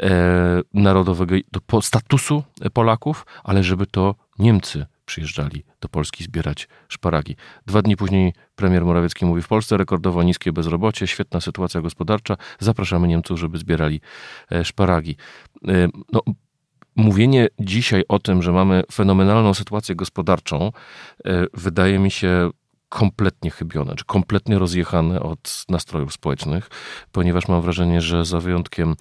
e, 0.00 0.62
narodowego 0.74 1.34
statusu 1.80 2.42
Polaków, 2.72 3.26
ale 3.44 3.62
żeby 3.62 3.86
to 3.86 4.14
Niemcy 4.38 4.86
przyjeżdżali 5.06 5.64
do 5.80 5.88
Polski 5.88 6.24
zbierać 6.24 6.68
szparagi. 6.88 7.36
Dwa 7.66 7.82
dni 7.82 7.96
później 7.96 8.32
premier 8.56 8.84
Morawiecki 8.84 9.26
mówi 9.26 9.42
w 9.42 9.48
Polsce 9.48 9.76
rekordowo 9.76 10.22
niskie 10.22 10.52
bezrobocie, 10.52 11.06
świetna 11.06 11.40
sytuacja 11.40 11.80
gospodarcza, 11.80 12.36
zapraszamy 12.58 13.08
Niemców, 13.08 13.38
żeby 13.38 13.58
zbierali 13.58 14.00
e, 14.52 14.64
szparagi. 14.64 15.16
E, 15.68 15.88
no, 16.12 16.20
mówienie 16.96 17.48
dzisiaj 17.60 18.04
o 18.08 18.18
tym, 18.18 18.42
że 18.42 18.52
mamy 18.52 18.82
fenomenalną 18.92 19.54
sytuację 19.54 19.94
gospodarczą, 19.94 20.72
e, 21.24 21.46
wydaje 21.54 21.98
mi 21.98 22.10
się 22.10 22.50
kompletnie 22.88 23.50
chybione, 23.50 23.94
czy 23.96 24.04
kompletnie 24.04 24.58
rozjechane 24.58 25.20
od 25.20 25.64
nastrojów 25.68 26.12
społecznych, 26.12 26.68
ponieważ 27.12 27.48
mam 27.48 27.62
wrażenie, 27.62 28.00
że 28.00 28.24
za 28.24 28.40
wyjątkiem 28.40 28.94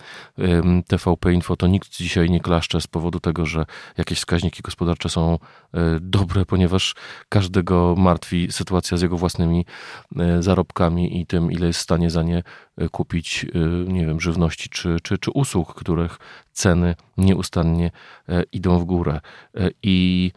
TVP 0.88 1.34
Info 1.34 1.56
to 1.56 1.68
nikt 1.68 1.90
dzisiaj 1.92 2.30
nie 2.30 2.40
klaszcze 2.40 2.82
z 2.82 2.88
powodu 2.88 3.20
tego, 3.20 3.46
że 3.46 3.66
jakieś 3.98 4.18
wskaźniki 4.18 4.62
gospodarcze 4.62 5.10
są 5.10 5.34
e, 5.74 5.80
dobre, 6.02 6.46
ponieważ 6.46 6.96
każdego 7.30 7.96
martwi 7.98 8.52
sytuacja 8.52 8.98
z 8.98 9.02
jego 9.02 9.18
własnymi 9.18 9.66
e, 10.16 10.44
zarobkami 10.44 11.22
i 11.22 11.26
tym, 11.26 11.52
ile 11.52 11.68
jest 11.68 11.80
w 11.80 11.84
stanie 11.84 12.10
za 12.10 12.24
nie 12.24 12.44
e, 12.78 12.90
kupić, 12.90 13.46
nie 13.88 14.06
wiem, 14.06 14.22
żywności 14.22 14.70
czy, 14.70 14.98
czy, 15.04 15.18
czy 15.18 15.32
usług, 15.32 15.74
których 15.74 16.18
ceny 16.52 16.96
nieustannie 17.18 17.92
idą 18.52 18.80
w 18.80 18.86
górę. 18.86 19.20
I 19.84 20.32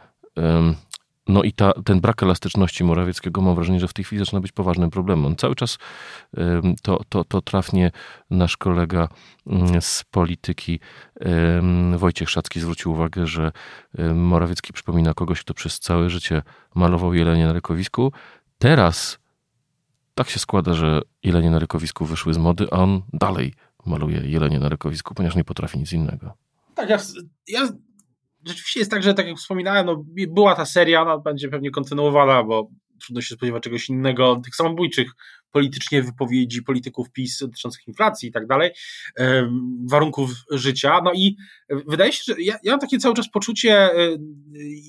no 1.29 1.43
i 1.43 1.53
ta, 1.53 1.73
ten 1.85 2.01
brak 2.01 2.23
elastyczności 2.23 2.85
Morawieckiego 2.85 3.41
mam 3.41 3.55
wrażenie, 3.55 3.81
że 3.81 3.89
w 3.89 3.93
tej 3.93 4.05
chwili 4.05 4.19
zaczyna 4.19 4.41
być 4.41 4.53
poważnym 4.53 4.91
problemem. 4.91 5.27
On 5.27 5.37
cały 5.37 5.55
czas 5.55 5.79
to, 6.83 7.01
to, 7.09 7.25
to 7.25 7.43
trafnie 7.43 7.91
nasz 8.31 8.57
kolega 8.57 9.09
mm, 9.47 9.83
z 9.83 10.05
polityki 10.11 10.81
Wojciech 11.97 12.31
Szacki 12.31 12.61
zwrócił 12.61 12.93
uwagę, 12.93 13.27
że 13.27 13.53
Morawiecki 14.15 14.73
przypomina 14.73 15.15
kogoś, 15.15 15.41
kto 15.41 15.55
przez 15.55 15.81
całe 15.81 16.11
życie 16.11 16.43
malował 16.75 17.15
jelenie 17.15 17.47
na 17.47 17.53
rykowisku. 17.53 18.13
Teraz 18.59 19.19
tak 20.15 20.31
się 20.31 20.39
składa, 20.39 20.75
że 20.75 21.03
jelenie 21.23 21.51
na 21.51 21.59
rykowisku 21.59 22.05
wyszły 22.05 22.35
z 22.35 22.39
mody, 22.39 22.67
a 22.71 22.77
on 22.77 23.03
dalej 23.13 23.55
maluje 23.87 24.21
jelenie 24.21 24.59
na 24.59 24.69
rykowisku, 24.69 25.15
ponieważ 25.15 25.37
nie 25.37 25.45
potrafi 25.45 25.79
nic 25.79 25.93
innego. 25.93 26.33
Tak, 26.75 26.89
ja, 26.89 26.99
ja 27.49 27.69
rzeczywiście 28.49 28.81
jest 28.81 28.91
tak, 28.91 29.03
że 29.03 29.15
tak 29.15 29.27
jak 29.27 29.37
wspominałem, 29.37 29.87
no, 29.87 30.05
była 30.29 30.55
ta 30.55 30.67
seria, 30.67 31.03
ona 31.03 31.19
będzie 31.19 31.49
pewnie 31.49 31.71
kontynuowana, 31.71 32.45
bo 32.45 32.71
trudno 33.01 33.21
się 33.21 33.35
spodziewać 33.35 33.63
czegoś 33.63 33.89
innego, 33.89 34.41
tych 34.45 34.55
samobójczych 34.55 35.13
politycznie 35.51 36.03
wypowiedzi 36.03 36.63
polityków 36.63 37.11
PiS 37.13 37.39
dotyczących 37.39 37.89
inflacji 37.89 38.29
i 38.29 38.33
tak 38.33 38.47
dalej, 38.47 38.71
warunków 39.91 40.31
życia. 40.51 41.01
No 41.05 41.13
i 41.15 41.37
wydaje 41.87 42.13
się, 42.13 42.23
że 42.27 42.43
ja, 42.43 42.59
ja 42.63 42.73
mam 42.73 42.81
takie 42.81 42.99
cały 42.99 43.15
czas 43.15 43.31
poczucie, 43.31 43.73
e, 43.75 44.17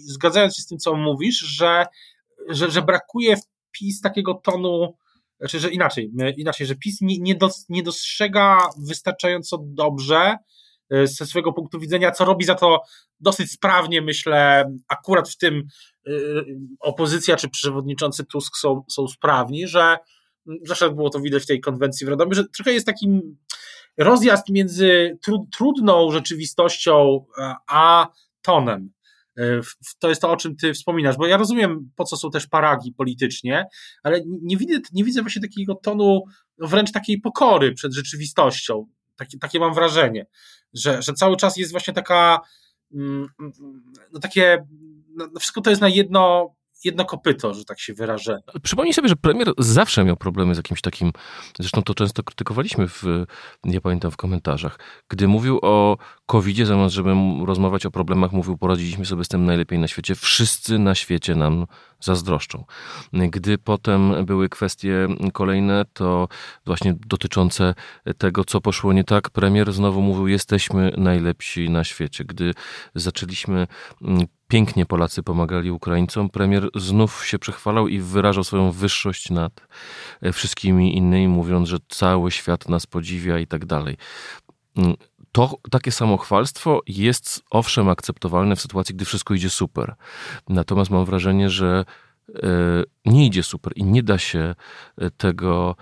zgadzając 0.06 0.56
się 0.56 0.62
z 0.62 0.68
tym, 0.68 0.78
co 0.78 0.96
mówisz, 0.96 1.40
że, 1.40 1.86
że, 2.50 2.72
że 2.72 2.82
brakuje 2.82 3.38
w 3.38 3.42
PiS 3.72 4.02
takiego 4.02 4.34
tonu, 4.34 4.98
znaczy, 5.40 5.60
że 5.60 5.70
inaczej, 5.70 6.12
inaczej, 6.38 6.68
że 6.68 6.76
PiS 6.76 7.02
nie, 7.02 7.18
nie, 7.18 7.36
dos, 7.36 7.66
nie 7.70 7.84
dostrzega 7.84 8.70
wystarczająco 8.88 9.58
dobrze 9.62 10.38
ze 11.04 11.26
swojego 11.26 11.54
punktu 11.54 11.80
widzenia, 11.80 12.12
co 12.12 12.26
robi 12.26 12.46
za 12.46 12.56
to 12.56 12.82
dosyć 13.20 13.52
sprawnie, 13.52 14.02
myślę, 14.02 14.72
akurat 14.88 15.30
w 15.30 15.38
tym 15.38 15.64
e, 16.08 16.12
opozycja 16.80 17.36
czy 17.36 17.50
przewodniczący 17.50 18.26
Tusk 18.26 18.58
są, 18.58 18.84
są 18.90 19.08
sprawni, 19.08 19.68
że 19.68 19.98
zawsze 20.66 20.90
było 20.90 21.10
to 21.10 21.20
widać 21.20 21.44
w 21.44 21.48
tej 21.48 21.60
konwencji 21.60 22.06
w 22.06 22.10
Radomiu, 22.10 22.34
że 22.34 22.44
trochę 22.48 22.74
jest 22.74 22.86
takim 22.86 23.38
rozjazd 23.98 24.50
między 24.50 25.18
trudną 25.58 26.12
rzeczywistością 26.12 27.26
a 27.68 28.08
tonem. 28.42 28.92
E, 29.38 29.62
to 30.00 30.10
jest 30.10 30.22
to, 30.22 30.32
o 30.32 30.38
czym 30.38 30.56
ty 30.56 30.74
wspominasz, 30.74 31.18
bo 31.18 31.28
ja 31.28 31.38
rozumiem, 31.38 31.92
po 31.96 32.04
co 32.04 32.18
są 32.18 32.32
też 32.32 32.48
paragi 32.48 32.94
politycznie, 32.94 33.66
ale 34.04 34.22
nie 34.26 34.58
widzę, 34.58 34.80
nie 34.94 35.04
widzę 35.04 35.22
właśnie 35.22 35.42
takiego 35.42 35.76
tonu 35.76 36.24
wręcz 36.58 36.92
takiej 36.92 37.22
pokory 37.22 37.74
przed 37.74 37.94
rzeczywistością. 37.94 38.86
Takie, 39.20 39.38
takie 39.38 39.60
mam 39.60 39.74
wrażenie 39.74 40.26
że, 40.74 41.02
że 41.02 41.14
cały 41.14 41.38
czas 41.38 41.58
jest 41.58 41.72
właśnie 41.72 41.94
taka, 41.94 42.40
mm, 42.94 43.30
no 44.14 44.20
takie, 44.20 44.66
no, 45.10 45.28
no 45.34 45.40
wszystko 45.40 45.62
to 45.62 45.70
jest 45.70 45.82
na 45.82 45.90
jedno, 45.90 46.56
jedno 46.84 47.06
kopyto, 47.06 47.54
że 47.54 47.66
tak 47.66 47.80
się 47.80 47.94
wyrażę. 47.94 48.40
Przypomnij 48.64 48.94
sobie, 48.94 49.10
że 49.10 49.16
premier 49.16 49.52
zawsze 49.58 50.04
miał 50.04 50.18
problemy 50.18 50.56
z 50.56 50.58
jakimś 50.58 50.82
takim, 50.82 51.12
zresztą 51.60 51.84
to 51.84 51.94
często 51.94 52.24
krytykowaliśmy 52.24 52.88
w, 52.88 53.04
nie 53.64 53.82
pamiętam, 53.82 54.12
w 54.12 54.18
komentarzach, 54.18 54.80
gdy 55.10 55.28
mówił 55.28 55.60
o 55.62 55.98
covid 56.26 56.68
zamiast 56.68 56.96
żeby 56.96 57.16
rozmawiać 57.46 57.86
o 57.86 57.92
problemach, 57.92 58.32
mówił, 58.32 58.58
poradziliśmy 58.58 59.06
sobie 59.06 59.24
z 59.24 59.28
tym 59.28 59.46
najlepiej 59.46 59.80
na 59.80 59.88
świecie, 59.88 60.16
wszyscy 60.16 60.80
na 60.80 60.96
świecie 60.96 61.36
nam 61.36 61.66
zazdroszczą. 62.00 62.66
Gdy 63.14 63.58
potem 63.58 64.26
były 64.26 64.50
kwestie 64.50 65.08
kolejne, 65.34 65.86
to 65.94 66.28
właśnie 66.66 66.96
dotyczące 67.08 67.76
tego, 68.18 68.46
co 68.46 68.62
poszło 68.62 68.94
nie 68.94 69.04
tak, 69.04 69.30
premier 69.30 69.74
znowu 69.74 70.02
mówił, 70.02 70.28
jesteśmy 70.28 70.92
najlepsi 70.98 71.70
na 71.70 71.84
świecie. 71.84 72.26
Gdy 72.26 72.54
zaczęliśmy 72.96 73.68
pięknie 74.50 74.86
Polacy 74.86 75.24
pomagali 75.24 75.72
Ukraińcom, 75.72 76.30
premier 76.30 76.70
znów 76.76 77.26
się 77.26 77.40
przechwalał 77.40 77.88
i 77.88 78.00
wyrażał 78.00 78.44
swoją 78.44 78.72
wyższość 78.72 79.30
nad 79.30 79.68
e, 80.22 80.32
wszystkimi 80.32 80.98
innymi, 80.98 81.28
mówiąc, 81.28 81.70
że 81.70 81.78
cały 81.90 82.32
świat 82.32 82.70
nas 82.70 82.88
podziwia 82.88 83.40
i 83.40 83.48
tak 83.48 83.66
dalej. 83.66 83.98
Mm, 84.78 84.96
to 85.32 85.58
takie 85.72 85.92
samochwalstwo 85.92 86.82
jest 86.88 87.44
owszem 87.50 87.90
akceptowalne 87.90 88.56
w 88.56 88.62
sytuacji, 88.62 88.96
gdy 88.96 89.06
wszystko 89.06 89.34
idzie 89.34 89.50
super. 89.50 89.96
Natomiast 90.50 90.92
mam 90.92 91.06
wrażenie, 91.06 91.50
że 91.50 91.86
e, 92.36 92.50
nie 93.06 93.26
idzie 93.26 93.44
super 93.44 93.74
i 93.76 93.84
nie 93.84 94.04
da 94.04 94.18
się 94.18 94.56
e, 94.98 95.12
tego, 95.12 95.76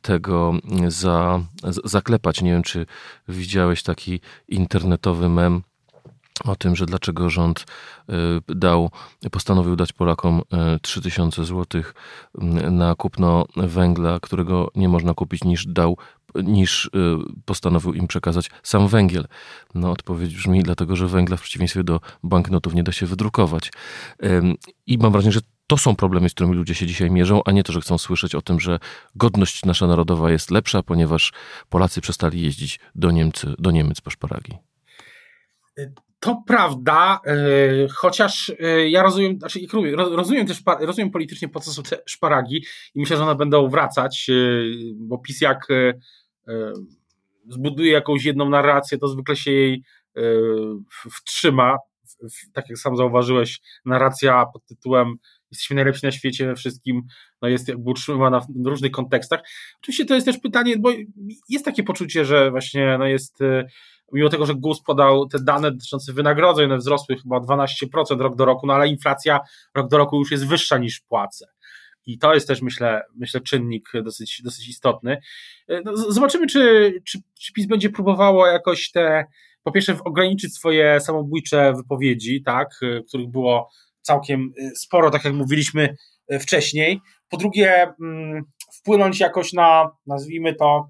tego 0.00 0.52
za, 0.88 1.40
zaklepać. 1.84 2.42
Nie 2.42 2.50
wiem, 2.50 2.62
czy 2.62 2.86
widziałeś 3.28 3.82
taki 3.82 4.20
internetowy 4.48 5.28
mem 5.28 5.62
o 6.44 6.56
tym, 6.56 6.76
że 6.76 6.86
dlaczego 6.86 7.30
rząd 7.30 7.66
y, 8.50 8.54
dał, 8.54 8.90
postanowił 9.32 9.76
dać 9.76 9.92
Polakom 9.92 10.42
3000 10.82 11.42
y, 11.42 11.44
zł 11.44 11.82
na 12.70 12.94
kupno 12.94 13.46
węgla, 13.56 14.20
którego 14.20 14.70
nie 14.74 14.88
można 14.88 15.14
kupić 15.14 15.44
niż 15.44 15.66
dał 15.66 15.96
niż 16.34 16.84
y, 16.84 16.90
postanowił 17.44 17.94
im 17.94 18.06
przekazać 18.06 18.50
sam 18.62 18.88
węgiel. 18.88 19.26
No 19.74 19.90
odpowiedź 19.90 20.34
brzmi 20.34 20.62
dlatego, 20.62 20.96
że 20.96 21.08
węgla 21.08 21.36
w 21.36 21.40
przeciwieństwie 21.40 21.84
do 21.84 22.00
banknotów 22.22 22.74
nie 22.74 22.82
da 22.82 22.92
się 22.92 23.06
wydrukować. 23.06 23.72
I 24.86 24.98
mam 24.98 25.12
wrażenie, 25.12 25.32
że 25.32 25.40
to 25.66 25.76
są 25.76 25.96
problemy, 25.96 26.28
z 26.28 26.34
którymi 26.34 26.56
ludzie 26.56 26.74
się 26.74 26.86
dzisiaj 26.86 27.10
mierzą, 27.10 27.40
a 27.44 27.52
nie 27.52 27.62
to, 27.62 27.72
że 27.72 27.80
chcą 27.80 27.98
słyszeć 27.98 28.34
o 28.34 28.42
tym, 28.42 28.60
że 28.60 28.78
godność 29.14 29.64
nasza 29.64 29.86
narodowa 29.86 30.30
jest 30.30 30.50
lepsza, 30.50 30.82
ponieważ 30.82 31.32
Polacy 31.68 32.00
przestali 32.00 32.42
jeździć 32.42 32.80
do, 32.94 33.10
Niemcy, 33.10 33.54
do 33.58 33.70
Niemiec 33.70 34.00
po 34.00 34.10
szparagi. 34.10 34.58
To 36.24 36.42
prawda, 36.46 37.20
e, 37.26 37.36
chociaż 37.88 38.52
e, 38.60 38.88
ja 38.88 39.02
rozumiem, 39.02 39.38
znaczy 39.38 39.60
rozumiem 39.92 40.46
też, 40.46 40.62
rozumiem 40.80 41.10
politycznie 41.10 41.48
po 41.48 41.60
co 41.60 41.72
są 41.72 41.82
te 41.82 41.96
szparagi 42.06 42.64
i 42.94 43.00
myślę, 43.00 43.16
że 43.16 43.22
one 43.22 43.34
będą 43.34 43.68
wracać, 43.68 44.26
e, 44.30 44.34
bo 44.94 45.18
PiS 45.18 45.40
jak 45.40 45.66
zbuduje 47.48 47.92
jakąś 47.92 48.24
jedną 48.24 48.48
narrację, 48.48 48.98
to 48.98 49.08
zwykle 49.08 49.36
się 49.36 49.50
jej 49.50 49.82
wtrzyma. 51.12 51.76
Tak 52.52 52.68
jak 52.68 52.78
sam 52.78 52.96
zauważyłeś, 52.96 53.60
narracja 53.84 54.46
pod 54.52 54.64
tytułem 54.66 55.14
jesteśmy 55.50 55.76
najlepsi 55.76 56.06
na 56.06 56.12
świecie 56.12 56.46
we 56.46 56.54
wszystkim, 56.54 57.02
no 57.42 57.48
jest 57.48 57.68
jakby 57.68 57.90
utrzymywana 57.90 58.40
w 58.40 58.66
różnych 58.66 58.90
kontekstach. 58.90 59.40
Oczywiście 59.78 60.04
to 60.04 60.14
jest 60.14 60.26
też 60.26 60.38
pytanie, 60.38 60.76
bo 60.78 60.90
jest 61.48 61.64
takie 61.64 61.82
poczucie, 61.82 62.24
że 62.24 62.50
właśnie 62.50 62.96
no 62.98 63.06
jest 63.06 63.38
mimo 64.14 64.28
tego, 64.28 64.46
że 64.46 64.54
GUS 64.54 64.82
podał 64.82 65.26
te 65.26 65.38
dane 65.38 65.72
dotyczące 65.72 66.12
wynagrodzeń, 66.12 66.64
one 66.64 66.76
wzrosły 66.76 67.16
chyba 67.16 67.36
12% 67.36 68.20
rok 68.20 68.36
do 68.36 68.44
roku, 68.44 68.66
no 68.66 68.74
ale 68.74 68.88
inflacja 68.88 69.40
rok 69.74 69.88
do 69.88 69.98
roku 69.98 70.18
już 70.18 70.30
jest 70.30 70.46
wyższa 70.46 70.78
niż 70.78 71.00
płace. 71.00 71.46
I 72.06 72.18
to 72.18 72.34
jest 72.34 72.48
też, 72.48 72.62
myślę, 72.62 73.02
myślę 73.16 73.40
czynnik 73.40 73.88
dosyć, 74.04 74.42
dosyć 74.42 74.68
istotny. 74.68 75.18
No, 75.84 75.96
zobaczymy, 75.96 76.46
czy, 76.46 76.92
czy, 77.04 77.18
czy 77.40 77.52
PiS 77.52 77.66
będzie 77.66 77.90
próbowało 77.90 78.46
jakoś 78.46 78.90
te, 78.90 79.24
po 79.62 79.72
pierwsze, 79.72 79.96
ograniczyć 80.04 80.54
swoje 80.54 81.00
samobójcze 81.00 81.72
wypowiedzi, 81.76 82.42
tak, 82.42 82.68
których 83.08 83.28
było 83.28 83.70
całkiem 84.00 84.52
sporo, 84.74 85.10
tak 85.10 85.24
jak 85.24 85.34
mówiliśmy 85.34 85.96
wcześniej. 86.40 87.00
Po 87.28 87.36
drugie, 87.36 87.86
mm, 88.02 88.44
wpłynąć 88.74 89.20
jakoś 89.20 89.52
na, 89.52 89.90
nazwijmy 90.06 90.54
to, 90.54 90.88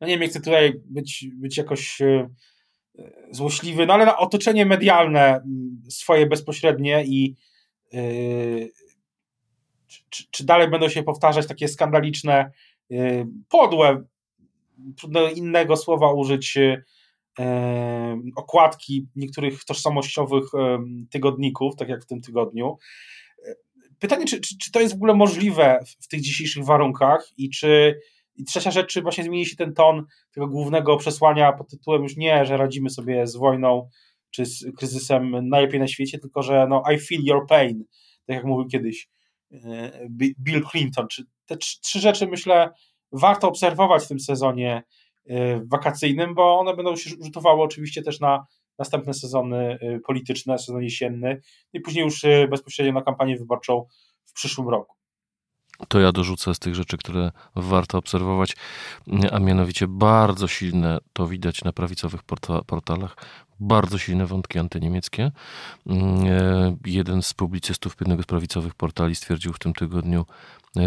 no 0.00 0.06
nie 0.06 0.18
wiem, 0.18 0.28
chcę 0.28 0.40
tutaj 0.40 0.72
być, 0.84 1.26
być 1.32 1.56
jakoś 1.56 2.02
e, 2.02 2.30
złośliwy, 3.30 3.86
no 3.86 3.94
ale 3.94 4.16
otoczenie 4.16 4.66
medialne 4.66 5.44
swoje 5.88 6.26
bezpośrednie 6.26 7.04
i 7.04 7.36
yy, 7.92 8.70
czy, 10.10 10.24
czy, 10.30 10.44
dalej 10.44 10.70
będą 10.70 10.88
się 10.88 11.02
powtarzać 11.02 11.46
takie 11.46 11.68
skandaliczne, 11.68 12.50
yy, 12.90 13.26
podłe, 13.48 14.04
trudno 14.96 15.30
innego 15.30 15.76
słowa 15.76 16.12
użyć, 16.12 16.56
yy, 16.56 16.84
okładki 18.36 19.06
niektórych 19.16 19.64
tożsamościowych 19.64 20.44
tygodników, 21.10 21.76
tak 21.76 21.88
jak 21.88 22.02
w 22.02 22.06
tym 22.06 22.20
tygodniu. 22.20 22.78
Pytanie, 23.98 24.24
czy, 24.24 24.40
czy, 24.40 24.58
czy 24.58 24.72
to 24.72 24.80
jest 24.80 24.94
w 24.94 24.96
ogóle 24.96 25.14
możliwe 25.14 25.80
w, 25.86 26.04
w 26.04 26.08
tych 26.08 26.20
dzisiejszych 26.20 26.64
warunkach 26.64 27.28
i 27.36 27.50
czy 27.50 28.00
i 28.40 28.44
trzecia 28.44 28.70
rzecz, 28.70 28.92
czy 28.92 29.02
właśnie 29.02 29.24
zmieni 29.24 29.46
się 29.46 29.56
ten 29.56 29.74
ton 29.74 30.04
tego 30.34 30.48
głównego 30.48 30.96
przesłania 30.96 31.52
pod 31.52 31.68
tytułem 31.70 32.02
już 32.02 32.16
nie, 32.16 32.46
że 32.46 32.56
radzimy 32.56 32.90
sobie 32.90 33.26
z 33.26 33.36
wojną 33.36 33.88
czy 34.30 34.46
z 34.46 34.64
kryzysem 34.76 35.48
najlepiej 35.48 35.80
na 35.80 35.88
świecie, 35.88 36.18
tylko 36.18 36.42
że 36.42 36.66
no, 36.68 36.82
I 36.94 36.98
feel 36.98 37.22
your 37.24 37.46
pain, 37.48 37.84
tak 38.26 38.36
jak 38.36 38.44
mówił 38.44 38.68
kiedyś 38.68 39.08
e, 39.52 40.08
Bill 40.40 40.64
Clinton. 40.70 41.08
Czy 41.08 41.24
te 41.46 41.56
trzy 41.56 42.00
rzeczy 42.00 42.26
myślę 42.26 42.70
warto 43.12 43.48
obserwować 43.48 44.04
w 44.04 44.08
tym 44.08 44.20
sezonie 44.20 44.82
e, 45.28 45.60
wakacyjnym, 45.66 46.34
bo 46.34 46.58
one 46.58 46.76
będą 46.76 46.96
się 46.96 47.10
rzutowały 47.24 47.62
oczywiście 47.62 48.02
też 48.02 48.20
na 48.20 48.46
następne 48.78 49.14
sezony 49.14 49.78
e, 49.80 50.00
polityczne, 50.00 50.58
sezon 50.58 50.82
jesienny 50.82 51.40
i 51.72 51.80
później 51.80 52.04
już 52.04 52.22
bezpośrednio 52.50 52.92
na 52.92 53.02
kampanię 53.02 53.36
wyborczą 53.36 53.86
w 54.24 54.32
przyszłym 54.32 54.68
roku 54.68 54.99
to 55.88 56.00
ja 56.00 56.12
dorzucę 56.12 56.54
z 56.54 56.58
tych 56.58 56.74
rzeczy, 56.74 56.96
które 56.96 57.32
warto 57.56 57.98
obserwować, 57.98 58.56
a 59.32 59.38
mianowicie 59.38 59.88
bardzo 59.88 60.48
silne, 60.48 60.98
to 61.12 61.26
widać 61.26 61.64
na 61.64 61.72
prawicowych 61.72 62.22
portalach, 62.66 63.16
bardzo 63.60 63.98
silne 63.98 64.26
wątki 64.26 64.58
antyniemieckie. 64.58 65.32
Mm, 65.86 66.26
e, 66.26 66.76
jeden 66.86 67.22
z 67.22 67.34
publicystów 67.34 67.96
jednego 68.00 68.22
z 68.22 68.26
prawicowych 68.26 68.74
portali 68.74 69.14
stwierdził 69.14 69.52
w 69.52 69.58
tym 69.58 69.72
tygodniu, 69.72 70.26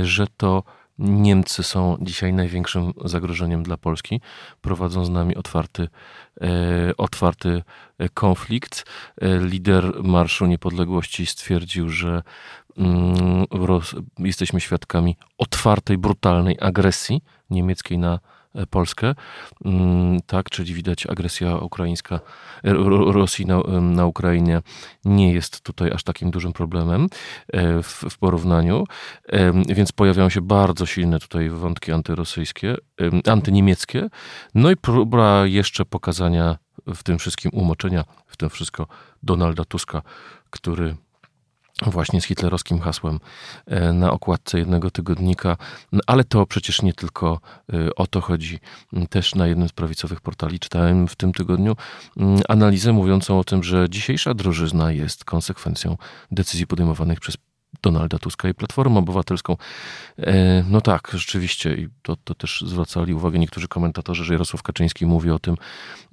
że 0.01 0.27
to 0.37 0.63
Niemcy 0.97 1.63
są 1.63 1.97
dzisiaj 2.01 2.33
największym 2.33 2.93
zagrożeniem 3.05 3.63
dla 3.63 3.77
Polski. 3.77 4.21
Prowadzą 4.61 5.05
z 5.05 5.09
nami 5.09 5.35
otwarty, 5.35 5.87
e, 6.41 6.47
otwarty 6.97 7.63
konflikt. 8.13 8.85
E, 9.21 9.39
lider 9.39 10.03
Marszu 10.03 10.45
Niepodległości 10.45 11.25
stwierdził, 11.25 11.89
że 11.89 12.23
mm, 12.77 13.45
jesteśmy 14.19 14.61
świadkami 14.61 15.17
otwartej, 15.37 15.97
brutalnej 15.97 16.57
agresji 16.61 17.21
niemieckiej 17.49 17.97
na 17.97 18.19
Polskę, 18.69 19.15
mm, 19.65 20.21
tak, 20.21 20.49
czyli 20.49 20.73
widać 20.73 21.05
agresja 21.05 21.57
ukraińska 21.57 22.19
Rosji 22.63 23.45
na, 23.45 23.59
na 23.81 24.05
Ukrainie 24.05 24.61
nie 25.05 25.33
jest 25.33 25.61
tutaj 25.61 25.91
aż 25.91 26.03
takim 26.03 26.31
dużym 26.31 26.53
problemem 26.53 27.07
e, 27.53 27.83
w, 27.83 28.05
w 28.09 28.17
porównaniu, 28.17 28.83
więc 29.69 29.91
pojawiają 29.91 30.29
się 30.29 30.41
bardzo 30.41 30.85
silne 30.85 31.19
tutaj 31.19 31.49
wątki 31.49 31.91
antyrosyjskie, 31.91 32.75
antyniemieckie, 33.27 34.09
no 34.55 34.71
i 34.71 34.77
próba 34.77 35.45
jeszcze 35.45 35.85
pokazania 35.85 36.57
w 36.87 37.03
tym 37.03 37.19
wszystkim 37.19 37.51
umoczenia, 37.53 38.03
w 38.27 38.37
tym 38.37 38.49
wszystko 38.49 38.87
Donalda 39.23 39.65
Tuska, 39.65 40.01
który 40.49 40.95
właśnie 41.91 42.21
z 42.21 42.25
hitlerowskim 42.25 42.79
hasłem 42.79 43.19
e, 43.65 43.93
na 43.93 44.11
okładce 44.11 44.59
jednego 44.59 44.91
tygodnika, 44.91 45.57
no, 45.91 46.01
ale 46.07 46.23
to 46.23 46.45
przecież 46.45 46.81
nie 46.81 46.93
tylko 46.93 47.39
e, 47.73 47.95
o 47.95 48.07
to 48.07 48.21
chodzi. 48.21 48.59
Też 49.09 49.35
na 49.35 49.47
jednym 49.47 49.69
z 49.69 49.71
prawicowych 49.71 50.21
portali 50.21 50.59
czytałem 50.59 51.07
w 51.07 51.15
tym 51.15 51.33
tygodniu 51.33 51.75
analizę 52.49 52.93
mówiącą 52.93 53.39
o 53.39 53.43
tym, 53.43 53.63
że 53.63 53.89
dzisiejsza 53.89 54.33
drożyzna 54.33 54.91
jest 54.91 55.25
konsekwencją 55.25 55.97
decyzji 56.31 56.67
podejmowanych 56.67 57.19
przez 57.19 57.37
Donalda 57.81 58.19
Tuska 58.19 58.49
i 58.49 58.53
Platformę 58.53 58.99
Obywatelską. 58.99 59.57
E, 60.17 60.63
no 60.69 60.81
tak, 60.81 61.11
rzeczywiście, 61.13 61.75
i 61.75 61.87
to, 62.01 62.15
to 62.15 62.35
też 62.35 62.63
zwracali 62.67 63.13
uwagę 63.13 63.39
niektórzy 63.39 63.67
komentatorzy, 63.67 64.23
że 64.23 64.33
Jarosław 64.33 64.63
Kaczyński 64.63 65.05
mówi 65.05 65.31
o 65.31 65.39
tym, 65.39 65.55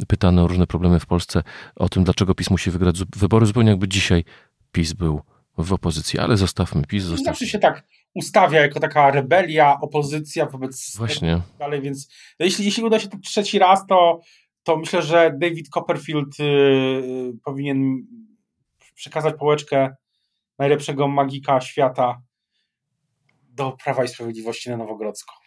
pytany 0.08 0.42
o 0.42 0.46
różne 0.46 0.66
problemy 0.66 1.00
w 1.00 1.06
Polsce, 1.06 1.42
o 1.76 1.88
tym, 1.88 2.04
dlaczego 2.04 2.34
PiS 2.34 2.50
musi 2.50 2.70
wygrać 2.70 3.04
wybory, 3.16 3.46
zupełnie 3.46 3.70
jakby 3.70 3.88
dzisiaj 3.88 4.24
PiS 4.72 4.92
był 4.92 5.22
w 5.58 5.72
opozycji, 5.72 6.18
ale 6.18 6.36
zostawmy 6.36 6.86
PiS. 6.86 7.04
Zostawmy. 7.04 7.24
Zawsze 7.24 7.46
się 7.46 7.58
tak 7.58 7.86
ustawia 8.14 8.60
jako 8.60 8.80
taka 8.80 9.10
rebelia, 9.10 9.80
opozycja 9.80 10.46
wobec 10.46 10.96
Właśnie. 10.96 11.40
dalej, 11.58 11.80
więc 11.82 12.08
jeśli, 12.38 12.64
jeśli 12.64 12.82
uda 12.82 13.00
się 13.00 13.08
to 13.08 13.18
trzeci 13.18 13.58
raz, 13.58 13.86
to, 13.86 14.20
to 14.62 14.76
myślę, 14.76 15.02
że 15.02 15.32
David 15.38 15.68
Copperfield 15.68 16.38
yy, 16.38 17.32
powinien 17.44 18.06
przekazać 18.94 19.34
pałeczkę 19.38 19.94
najlepszego 20.58 21.08
magika 21.08 21.60
świata 21.60 22.22
do 23.48 23.76
Prawa 23.84 24.04
i 24.04 24.08
Sprawiedliwości 24.08 24.70
na 24.70 24.76
Nowogrodzko. 24.76 25.39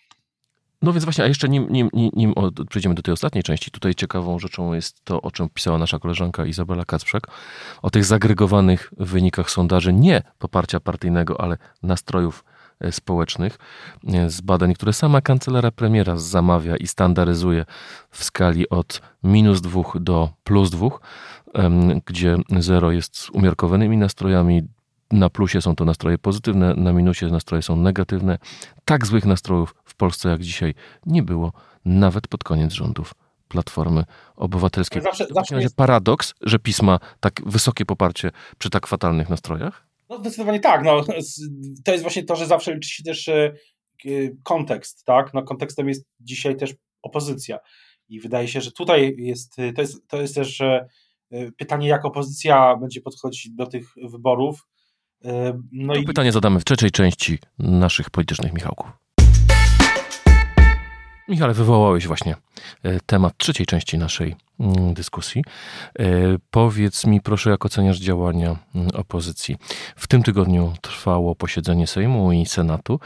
No 0.84 0.94
więc 0.94 1.04
właśnie, 1.04 1.24
a 1.24 1.28
jeszcze 1.28 1.50
nim, 1.50 1.68
nim, 1.70 1.90
nim, 1.94 2.12
nim 2.16 2.34
przejdziemy 2.70 2.96
do 2.96 3.02
tej 3.02 3.14
ostatniej 3.14 3.44
części, 3.44 3.72
tutaj 3.72 3.96
ciekawą 3.96 4.40
rzeczą 4.40 4.74
jest 4.74 5.06
to, 5.06 5.22
o 5.22 5.32
czym 5.32 5.50
pisała 5.50 5.78
nasza 5.78 6.00
koleżanka 6.00 6.46
Izabela 6.46 6.86
Kacprzak, 6.86 7.28
o 7.82 7.90
tych 7.90 8.06
zagregowanych 8.06 8.94
wynikach 8.98 9.50
sondaży, 9.52 9.94
nie 9.94 10.22
poparcia 10.40 10.80
partyjnego, 10.80 11.42
ale 11.42 11.58
nastrojów 11.84 12.44
e, 12.80 12.92
społecznych, 12.92 13.58
e, 14.14 14.30
z 14.30 14.42
badań, 14.42 14.74
które 14.74 14.94
sama 14.94 15.22
kancelaria 15.22 15.72
premiera 15.72 16.18
zamawia 16.18 16.78
i 16.78 16.88
standaryzuje 16.88 17.66
w 18.10 18.24
skali 18.24 18.70
od 18.70 19.02
minus 19.24 19.62
dwóch 19.62 19.98
do 20.00 20.30
plus 20.44 20.70
dwóch, 20.70 21.02
gdzie 22.06 22.38
zero 22.60 22.92
jest 22.92 23.30
umiarkowanymi 23.30 23.98
nastrojami, 23.98 24.62
na 25.14 25.30
plusie 25.30 25.62
są 25.62 25.76
to 25.76 25.86
nastroje 25.86 26.18
pozytywne, 26.18 26.74
na 26.74 26.94
minusie 26.94 27.26
nastroje 27.26 27.62
są 27.62 27.76
negatywne. 27.76 28.38
Tak 28.86 29.06
złych 29.06 29.26
nastrojów 29.26 29.76
w 29.86 29.96
Polsce 29.96 30.30
jak 30.30 30.42
dzisiaj 30.42 30.74
nie 31.06 31.24
było, 31.24 31.54
nawet 31.86 32.28
pod 32.28 32.44
koniec 32.44 32.74
rządów 32.74 33.14
Platformy 33.48 34.04
Obywatelskiej. 34.36 35.02
Zawsze, 35.02 35.28
zawsze 35.32 35.62
jest... 35.62 35.76
paradoks, 35.76 36.34
że 36.42 36.60
pisma 36.60 37.00
tak 37.20 37.42
wysokie 37.46 37.86
poparcie 37.86 38.32
przy 38.58 38.70
tak 38.70 38.88
fatalnych 38.88 39.30
nastrojach? 39.30 39.88
No 40.10 40.20
zdecydowanie 40.20 40.60
tak. 40.60 40.84
No, 40.84 41.04
to 41.84 41.92
jest 41.92 42.02
właśnie 42.02 42.24
to, 42.24 42.36
że 42.36 42.46
zawsze 42.46 42.74
liczy 42.74 42.90
się 42.90 43.04
też 43.04 43.30
e, 43.30 43.54
kontekst, 44.44 45.06
tak? 45.06 45.34
No, 45.34 45.44
kontekstem 45.44 45.88
jest 45.88 46.06
dzisiaj 46.20 46.56
też 46.56 46.74
opozycja. 47.02 47.60
I 48.10 48.20
wydaje 48.20 48.48
się, 48.48 48.62
że 48.62 48.72
tutaj 48.72 49.16
jest, 49.18 49.56
to 49.76 49.82
jest, 49.82 50.08
to 50.08 50.22
jest 50.22 50.36
też 50.36 50.62
e, 50.62 50.88
pytanie, 51.58 51.88
jak 51.88 52.06
opozycja 52.06 52.78
będzie 52.78 53.02
podchodzić 53.02 53.50
do 53.50 53.68
tych 53.68 53.88
wyborów. 54.12 54.68
No 55.72 55.94
to 55.94 56.00
i... 56.00 56.04
pytanie 56.04 56.32
zadamy 56.32 56.60
w 56.60 56.66
trzeciej 56.66 56.92
części 56.92 57.40
naszych 57.60 58.10
politycznych 58.10 58.54
Michałków. 58.54 59.04
Michale, 61.28 61.54
wywołałeś 61.54 62.08
właśnie 62.08 62.36
e, 62.84 63.00
temat 63.00 63.38
trzeciej 63.38 63.66
części 63.66 63.98
naszej 63.98 64.36
mm, 64.60 64.94
dyskusji. 64.94 65.44
E, 66.00 66.06
powiedz 66.52 67.06
mi 67.06 67.22
proszę, 67.22 67.50
jak 67.50 67.66
oceniasz 67.66 68.00
działania 68.00 68.56
mm, 68.76 68.88
opozycji. 68.94 69.56
W 69.96 70.08
tym 70.08 70.24
tygodniu 70.24 70.74
trwało 70.82 71.36
posiedzenie 71.36 71.88
Sejmu 71.88 72.32
i 72.32 72.46
Senatu. 72.46 73.00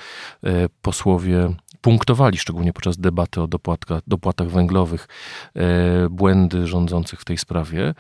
E, 0.44 0.50
posłowie 0.82 1.54
punktowali, 1.88 2.38
szczególnie 2.38 2.74
podczas 2.74 2.98
debaty 2.98 3.42
o 3.42 3.48
dopłatka, 3.48 4.02
dopłatach 4.08 4.50
węglowych, 4.50 5.08
e, 5.56 6.10
błędy 6.10 6.68
rządzących 6.68 7.22
w 7.22 7.26
tej 7.26 7.38
sprawie. 7.38 7.94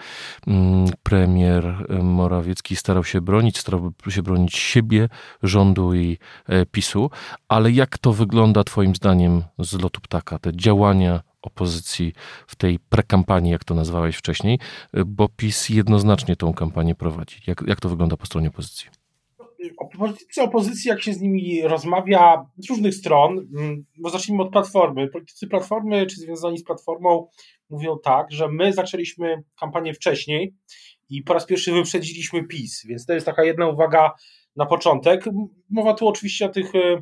Mm, 0.47 0.85
premier 1.03 1.87
Morawiecki 2.03 2.75
starał 2.75 3.03
się 3.03 3.21
bronić, 3.21 3.57
starał 3.57 3.93
się 4.09 4.21
bronić 4.21 4.55
siebie, 4.57 5.09
rządu 5.43 5.93
i 5.93 6.17
e, 6.47 6.65
PiSu, 6.65 7.09
ale 7.47 7.71
jak 7.71 7.97
to 7.97 8.13
wygląda 8.13 8.63
Twoim 8.63 8.95
zdaniem 8.95 9.43
z 9.59 9.81
lotu 9.81 10.01
ptaka, 10.01 10.39
te 10.39 10.55
działania 10.55 11.21
opozycji 11.41 12.13
w 12.47 12.55
tej 12.55 12.79
prekampanii, 12.79 13.51
jak 13.51 13.63
to 13.63 13.75
nazwałeś 13.75 14.15
wcześniej, 14.15 14.59
e, 14.93 15.05
bo 15.05 15.29
PiS 15.29 15.69
jednoznacznie 15.69 16.35
tą 16.35 16.53
kampanię 16.53 16.95
prowadzi. 16.95 17.41
Jak, 17.47 17.63
jak 17.67 17.79
to 17.79 17.89
wygląda 17.89 18.17
po 18.17 18.25
stronie 18.25 18.47
opozycji? 18.47 18.96
Politycy 19.97 20.41
opozycji, 20.41 20.89
jak 20.89 21.01
się 21.01 21.13
z 21.13 21.21
nimi 21.21 21.61
rozmawia 21.61 22.45
z 22.57 22.69
różnych 22.69 22.95
stron, 22.95 23.47
mm, 23.57 23.85
bo 23.97 24.09
zacznijmy 24.09 24.43
od 24.43 24.51
Platformy. 24.51 25.07
Politycy 25.07 25.47
Platformy, 25.47 26.05
czy 26.05 26.15
związani 26.15 26.57
z 26.57 26.63
Platformą, 26.63 27.27
mówią 27.69 27.97
tak, 28.03 28.31
że 28.31 28.47
my 28.47 28.73
zaczęliśmy 28.73 29.43
kampanię 29.59 29.93
wcześniej 29.93 30.55
i 31.09 31.23
po 31.23 31.33
raz 31.33 31.45
pierwszy 31.45 31.71
wyprzedziliśmy 31.71 32.43
PiS, 32.43 32.85
więc 32.85 33.05
to 33.05 33.13
jest 33.13 33.25
taka 33.25 33.43
jedna 33.43 33.67
uwaga 33.67 34.11
na 34.55 34.65
początek. 34.65 35.25
Mowa 35.69 35.93
tu 35.93 36.07
oczywiście 36.07 36.45
o 36.45 36.49
tych 36.49 36.75
e, 36.75 37.01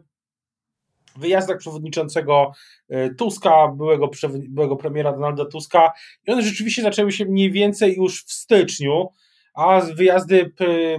wyjazdach 1.18 1.58
przewodniczącego 1.58 2.52
e, 2.90 3.10
Tuska, 3.14 3.68
byłego, 3.78 4.10
byłego 4.50 4.76
premiera 4.76 5.12
Donalda 5.12 5.46
Tuska 5.46 5.92
i 6.28 6.32
one 6.32 6.42
rzeczywiście 6.42 6.82
zaczęły 6.82 7.12
się 7.12 7.26
mniej 7.26 7.52
więcej 7.52 7.96
już 7.96 8.26
w 8.26 8.32
styczniu, 8.32 9.10
a 9.56 9.82
wyjazdy 9.82 10.54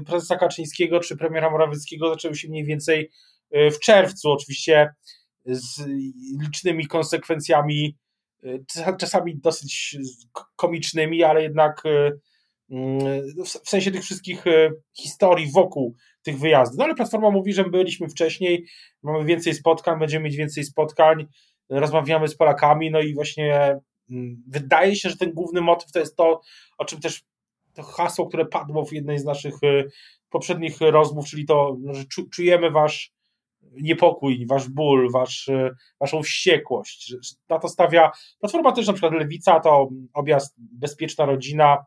prezesa 0.06 0.36
Kaczyńskiego 0.36 1.00
czy 1.00 1.16
premiera 1.16 1.50
Morawieckiego 1.50 2.08
zaczęły 2.08 2.34
się 2.34 2.48
mniej 2.48 2.64
więcej 2.64 3.10
e, 3.50 3.70
w 3.70 3.80
czerwcu, 3.80 4.30
oczywiście 4.30 4.94
z 5.44 5.86
licznymi 6.42 6.86
konsekwencjami, 6.86 7.96
e, 8.44 8.96
czasami 8.96 9.38
dosyć 9.38 9.96
komicznymi, 10.56 11.24
ale 11.24 11.42
jednak 11.42 11.82
mm, 12.70 13.00
w 13.64 13.68
sensie 13.68 13.90
tych 13.90 14.02
wszystkich 14.02 14.44
historii 14.92 15.52
wokół 15.52 15.96
tych 16.22 16.38
wyjazdów. 16.38 16.78
No 16.78 16.84
ale 16.84 16.94
Platforma 16.94 17.30
mówi, 17.30 17.52
że 17.52 17.64
byliśmy 17.64 18.08
wcześniej, 18.08 18.66
mamy 19.02 19.24
więcej 19.24 19.54
spotkań, 19.54 19.98
będziemy 19.98 20.24
mieć 20.24 20.36
więcej 20.36 20.64
spotkań, 20.64 21.26
rozmawiamy 21.68 22.28
z 22.28 22.36
Polakami, 22.36 22.90
no 22.90 23.00
i 23.00 23.14
właśnie 23.14 23.78
mm, 24.10 24.42
wydaje 24.48 24.96
się, 24.96 25.10
że 25.10 25.16
ten 25.16 25.32
główny 25.32 25.60
motyw 25.60 25.92
to 25.92 25.98
jest 25.98 26.16
to, 26.16 26.40
o 26.78 26.84
czym 26.84 27.00
też 27.00 27.24
to 27.76 27.82
hasło, 27.82 28.26
które 28.26 28.46
padło 28.46 28.84
w 28.84 28.92
jednej 28.92 29.18
z 29.18 29.24
naszych 29.24 29.54
e, 29.62 29.84
poprzednich 30.30 30.80
rozmów, 30.80 31.26
czyli 31.26 31.46
to, 31.46 31.76
że 31.92 32.04
czujemy 32.32 32.70
wasz 32.70 33.12
niepokój, 33.72 34.46
wasz 34.46 34.68
ból, 34.68 35.10
wasz, 35.12 35.48
e, 35.48 35.70
waszą 36.00 36.22
wściekłość. 36.22 37.14
Na 37.48 37.58
to 37.58 37.68
stawia 37.68 38.10
Platforma 38.40 38.72
też 38.72 38.86
na 38.86 38.92
przykład 38.92 39.12
Lewica, 39.12 39.60
to 39.60 39.88
objazd 40.12 40.54
Bezpieczna 40.58 41.24
Rodzina, 41.24 41.84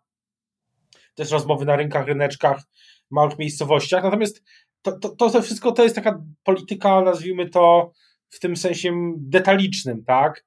też 1.15 1.32
rozmowy 1.32 1.65
na 1.65 1.75
rynkach, 1.75 2.08
ryneczkach, 2.08 2.63
małych 3.12 3.39
miejscowościach. 3.39 4.04
Natomiast 4.04 4.43
to, 4.82 4.91
to, 4.91 5.30
to 5.30 5.41
wszystko 5.41 5.71
to 5.71 5.84
jest 5.84 5.95
taka 5.95 6.23
polityka, 6.43 7.02
nazwijmy 7.02 7.49
to 7.49 7.91
w 8.30 8.39
tym 8.39 8.56
sensie 8.56 9.13
detalicznym, 9.17 10.04
tak? 10.04 10.45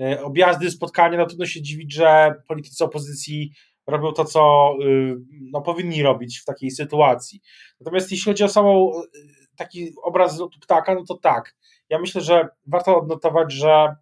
E, 0.00 0.22
objazdy, 0.22 0.70
spotkania, 0.70 1.18
no 1.18 1.26
trudno 1.26 1.46
się 1.46 1.62
dziwić, 1.62 1.92
że 1.92 2.34
politycy 2.48 2.84
opozycji 2.84 3.52
robią 3.86 4.12
to, 4.12 4.24
co 4.24 4.74
y, 4.82 5.16
no, 5.52 5.62
powinni 5.62 6.02
robić 6.02 6.38
w 6.38 6.44
takiej 6.44 6.70
sytuacji. 6.70 7.40
Natomiast 7.80 8.10
jeśli 8.10 8.32
chodzi 8.32 8.44
o 8.44 8.48
samą 8.48 8.90
y, 8.90 9.46
taki 9.56 9.92
obraz 10.02 10.38
lotu 10.38 10.60
ptaka, 10.60 10.94
no 10.94 11.04
to 11.04 11.14
tak. 11.14 11.56
Ja 11.88 11.98
myślę, 11.98 12.20
że 12.20 12.48
warto 12.66 12.98
odnotować, 12.98 13.52
że 13.52 13.96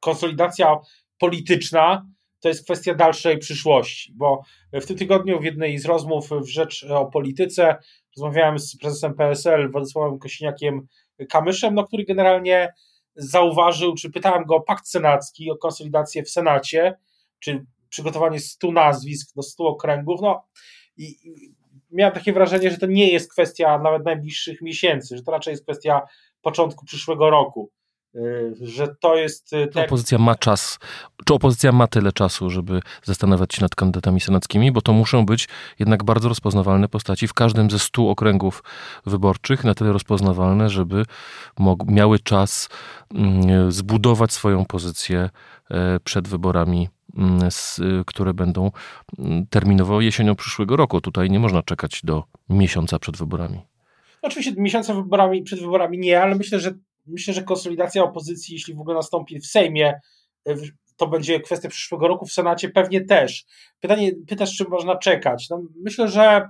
konsolidacja 0.00 0.76
polityczna 1.18 2.06
to 2.40 2.48
jest 2.48 2.64
kwestia 2.64 2.94
dalszej 2.94 3.38
przyszłości, 3.38 4.12
bo 4.16 4.42
w 4.72 4.86
tym 4.86 4.96
tygodniu 4.96 5.40
w 5.40 5.44
jednej 5.44 5.78
z 5.78 5.86
rozmów 5.86 6.30
w 6.30 6.48
Rzecz 6.48 6.84
o 6.84 7.06
Polityce 7.06 7.76
rozmawiałem 8.16 8.58
z 8.58 8.76
prezesem 8.76 9.14
PSL 9.14 9.70
Władysławem 9.70 10.18
Kosiniakiem 10.18 10.86
Kamyszem, 11.28 11.74
no, 11.74 11.84
który 11.84 12.04
generalnie 12.04 12.72
zauważył, 13.16 13.94
czy 13.94 14.10
pytałem 14.10 14.44
go 14.44 14.56
o 14.56 14.60
pakt 14.60 14.88
senacki, 14.88 15.50
o 15.50 15.56
konsolidację 15.56 16.22
w 16.22 16.30
Senacie, 16.30 16.98
czy 17.38 17.66
przygotowanie 17.88 18.40
100 18.40 18.72
nazwisk 18.72 19.34
do 19.36 19.42
100 19.42 19.64
okręgów, 19.64 20.20
no 20.22 20.48
i, 20.96 21.16
miałem 21.90 22.14
takie 22.14 22.32
wrażenie, 22.32 22.70
że 22.70 22.78
to 22.78 22.86
nie 22.86 23.12
jest 23.12 23.32
kwestia 23.32 23.78
nawet 23.78 24.04
najbliższych 24.04 24.62
miesięcy, 24.62 25.16
że 25.16 25.22
to 25.22 25.32
raczej 25.32 25.52
jest 25.52 25.62
kwestia 25.62 26.00
początku 26.42 26.84
przyszłego 26.84 27.30
roku 27.30 27.70
że 28.60 28.94
to 29.00 29.16
jest. 29.16 29.52
Y, 29.52 29.68
czy 29.72 29.80
opozycja 29.80 30.18
ma 30.18 30.34
czas, 30.34 30.78
czy 31.24 31.34
opozycja 31.34 31.72
ma 31.72 31.86
tyle 31.86 32.12
czasu, 32.12 32.50
żeby 32.50 32.80
zastanawiać 33.02 33.54
się 33.54 33.62
nad 33.62 33.74
kandydatami 33.74 34.20
senackimi, 34.20 34.72
bo 34.72 34.80
to 34.80 34.92
muszą 34.92 35.26
być 35.26 35.48
jednak 35.78 36.04
bardzo 36.04 36.28
rozpoznawalne 36.28 36.88
postaci 36.88 37.28
w 37.28 37.34
każdym 37.34 37.70
ze 37.70 37.78
stu 37.78 38.08
okręgów 38.08 38.62
wyborczych, 39.06 39.64
na 39.64 39.74
tyle 39.74 39.92
rozpoznawalne, 39.92 40.70
żeby 40.70 41.04
miały 41.86 42.18
czas 42.18 42.68
mm, 43.14 43.72
zbudować 43.72 44.32
swoją 44.32 44.64
pozycję 44.64 45.30
e, 45.70 46.00
przed 46.00 46.28
wyborami 46.28 46.88
Mm, 47.16 47.50
które 48.06 48.34
będą 48.34 48.70
mm, 49.18 49.46
terminowo 49.46 50.00
jesienią 50.00 50.34
przyszłego 50.34 50.76
roku. 50.76 51.00
Tutaj 51.00 51.30
nie 51.30 51.38
można 51.38 51.62
czekać 51.62 52.00
do 52.04 52.24
miesiąca 52.48 52.98
przed 52.98 53.16
wyborami. 53.16 53.60
Oczywiście 54.22 54.62
miesiąca 54.62 54.94
wyborami, 54.94 55.42
przed 55.42 55.60
wyborami 55.60 55.98
nie, 55.98 56.22
ale 56.22 56.34
myślę, 56.34 56.60
że 56.60 56.74
myślę, 57.08 57.34
że 57.34 57.42
konsolidacja 57.42 58.04
opozycji, 58.04 58.54
jeśli 58.54 58.74
w 58.74 58.80
ogóle 58.80 58.96
nastąpi 58.96 59.40
w 59.40 59.46
Sejmie, 59.46 60.00
to 60.96 61.06
będzie 61.06 61.40
kwestia 61.40 61.68
przyszłego 61.68 62.08
roku, 62.08 62.26
w 62.26 62.32
Senacie 62.32 62.68
pewnie 62.68 63.04
też. 63.04 63.44
Pytanie, 63.80 64.12
pytasz, 64.28 64.56
czy 64.56 64.64
można 64.64 64.96
czekać. 64.96 65.46
No, 65.50 65.62
myślę, 65.84 66.08
że 66.08 66.48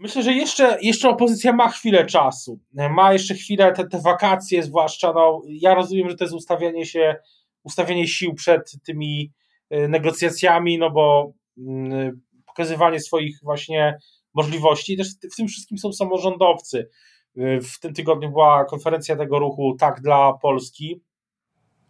Myślę, 0.00 0.22
że 0.22 0.32
jeszcze, 0.32 0.78
jeszcze 0.82 1.08
opozycja 1.08 1.52
ma 1.52 1.68
chwilę 1.68 2.06
czasu. 2.06 2.60
Ma 2.90 3.12
jeszcze 3.12 3.34
chwilę 3.34 3.72
te, 3.72 3.88
te 3.88 4.00
wakacje, 4.00 4.62
zwłaszcza. 4.62 5.12
No, 5.12 5.42
ja 5.48 5.74
rozumiem, 5.74 6.10
że 6.10 6.16
to 6.16 6.24
jest 6.24 6.34
ustawianie 6.34 6.86
się 6.86 7.16
ustawienie 7.62 8.08
sił 8.08 8.34
przed 8.34 8.72
tymi 8.84 9.32
e, 9.70 9.88
negocjacjami, 9.88 10.78
no 10.78 10.90
bo 10.90 11.32
mm, 11.58 12.20
pokazywanie 12.46 13.00
swoich 13.00 13.38
właśnie 13.42 13.98
możliwości. 14.34 14.96
Też 14.96 15.08
w 15.32 15.36
tym 15.36 15.48
wszystkim 15.48 15.78
są 15.78 15.92
samorządowcy. 15.92 16.88
E, 17.36 17.60
w 17.60 17.80
tym 17.80 17.94
tygodniu 17.94 18.30
była 18.30 18.64
konferencja 18.64 19.16
tego 19.16 19.38
ruchu 19.38 19.76
Tak 19.78 20.00
dla 20.00 20.32
Polski, 20.32 21.00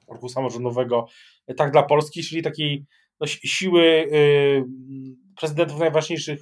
ruchu 0.09 0.29
samorządowego 0.29 1.07
e, 1.47 1.55
Tak 1.55 1.73
dla 1.73 1.83
Polski, 1.83 2.23
czyli 2.23 2.43
takiej 2.43 2.87
siły 3.27 4.11
prezydentów 5.41 5.79
najważniejszych 5.79 6.41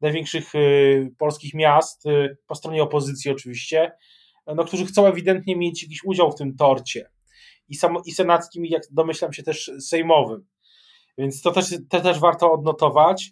największych 0.00 0.52
polskich 1.18 1.54
miast, 1.54 2.04
po 2.46 2.54
stronie 2.54 2.82
opozycji 2.82 3.30
oczywiście, 3.30 3.92
no, 4.46 4.64
którzy 4.64 4.86
chcą 4.86 5.06
ewidentnie 5.06 5.56
mieć 5.56 5.82
jakiś 5.82 6.04
udział 6.04 6.32
w 6.32 6.34
tym 6.34 6.56
torcie. 6.56 7.10
I, 7.68 7.74
sam, 7.74 7.96
i 8.04 8.12
senackim, 8.12 8.66
jak 8.66 8.82
domyślam 8.90 9.32
się, 9.32 9.42
też 9.42 9.70
sejmowym. 9.80 10.46
Więc 11.18 11.42
to 11.42 11.52
też, 11.52 11.74
to 11.88 12.00
też 12.00 12.18
warto 12.18 12.52
odnotować. 12.52 13.30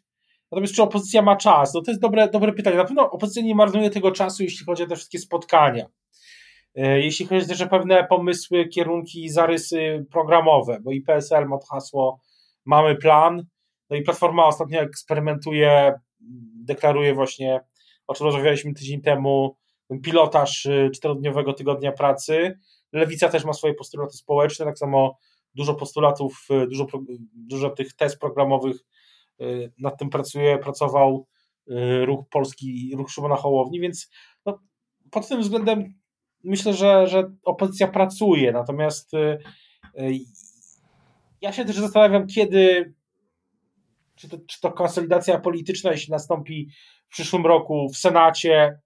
Natomiast 0.52 0.74
czy 0.74 0.82
opozycja 0.82 1.22
ma 1.22 1.36
czas? 1.36 1.74
No 1.74 1.82
to 1.82 1.90
jest 1.90 2.00
dobre, 2.00 2.28
dobre 2.28 2.52
pytanie. 2.52 2.76
Na 2.76 2.84
pewno 2.84 3.10
opozycja 3.10 3.42
nie 3.42 3.54
marnuje 3.54 3.90
tego 3.90 4.12
czasu, 4.12 4.42
jeśli 4.42 4.66
chodzi 4.66 4.82
o 4.82 4.86
te 4.86 4.96
wszystkie 4.96 5.18
spotkania. 5.18 5.86
E, 6.74 7.00
jeśli 7.00 7.26
chodzi 7.26 7.46
też 7.46 7.60
o 7.60 7.66
pewne 7.66 8.06
pomysły, 8.06 8.68
kierunki, 8.68 9.28
zarysy 9.28 10.06
programowe, 10.12 10.78
bo 10.82 10.92
i 10.92 11.00
PSL 11.00 11.48
ma 11.48 11.58
hasło 11.70 12.20
mamy 12.64 12.96
plan, 12.96 13.46
no 13.90 13.96
i 13.96 14.02
Platforma 14.02 14.46
ostatnio 14.46 14.80
eksperymentuje, 14.80 15.94
deklaruje 16.64 17.14
właśnie, 17.14 17.60
o 18.06 18.14
czym 18.14 18.26
rozmawialiśmy 18.26 18.74
tydzień 18.74 19.00
temu, 19.00 19.56
pilotaż 20.02 20.66
y, 20.66 20.90
czterodniowego 20.94 21.52
tygodnia 21.52 21.92
pracy. 21.92 22.58
Lewica 22.92 23.28
też 23.28 23.44
ma 23.44 23.52
swoje 23.52 23.74
postulaty 23.74 24.16
społeczne, 24.16 24.64
tak 24.64 24.78
samo 24.78 25.18
dużo 25.54 25.74
postulatów, 25.74 26.46
y, 26.50 26.66
dużo, 26.66 26.86
dużo 27.34 27.70
tych 27.70 27.94
test 27.94 28.18
programowych 28.18 28.76
nad 29.78 29.98
tym 29.98 30.10
pracuje, 30.10 30.58
pracował 30.58 31.26
ruch 32.04 32.28
polski, 32.30 32.92
ruch 32.96 33.10
Szymona 33.10 33.36
Hołowni, 33.36 33.80
więc 33.80 34.10
no, 34.46 34.60
pod 35.10 35.28
tym 35.28 35.40
względem 35.40 35.94
myślę, 36.44 36.74
że, 36.74 37.06
że 37.06 37.32
opozycja 37.44 37.88
pracuje, 37.88 38.52
natomiast 38.52 39.10
ja 41.40 41.52
się 41.52 41.64
też 41.64 41.76
zastanawiam, 41.76 42.26
kiedy 42.26 42.94
czy 44.14 44.28
to, 44.28 44.38
czy 44.46 44.60
to 44.60 44.72
konsolidacja 44.72 45.40
polityczna, 45.40 45.92
jeśli 45.92 46.10
nastąpi 46.10 46.68
w 47.08 47.12
przyszłym 47.12 47.46
roku 47.46 47.88
w 47.88 47.96
Senacie, 47.96 48.80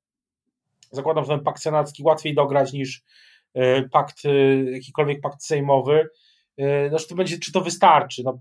zakładam, 0.90 1.24
że 1.24 1.28
ten 1.28 1.44
pakt 1.44 1.62
senacki 1.62 2.02
łatwiej 2.02 2.34
dograć 2.34 2.72
niż 2.72 3.04
pakt, 3.92 4.22
jakikolwiek 4.72 5.20
pakt 5.20 5.42
sejmowy. 5.42 6.08
No, 6.90 6.98
czy 6.98 7.08
to 7.08 7.14
będzie, 7.14 7.38
czy 7.38 7.52
to 7.52 7.60
wystarczy? 7.60 8.22
No, 8.24 8.38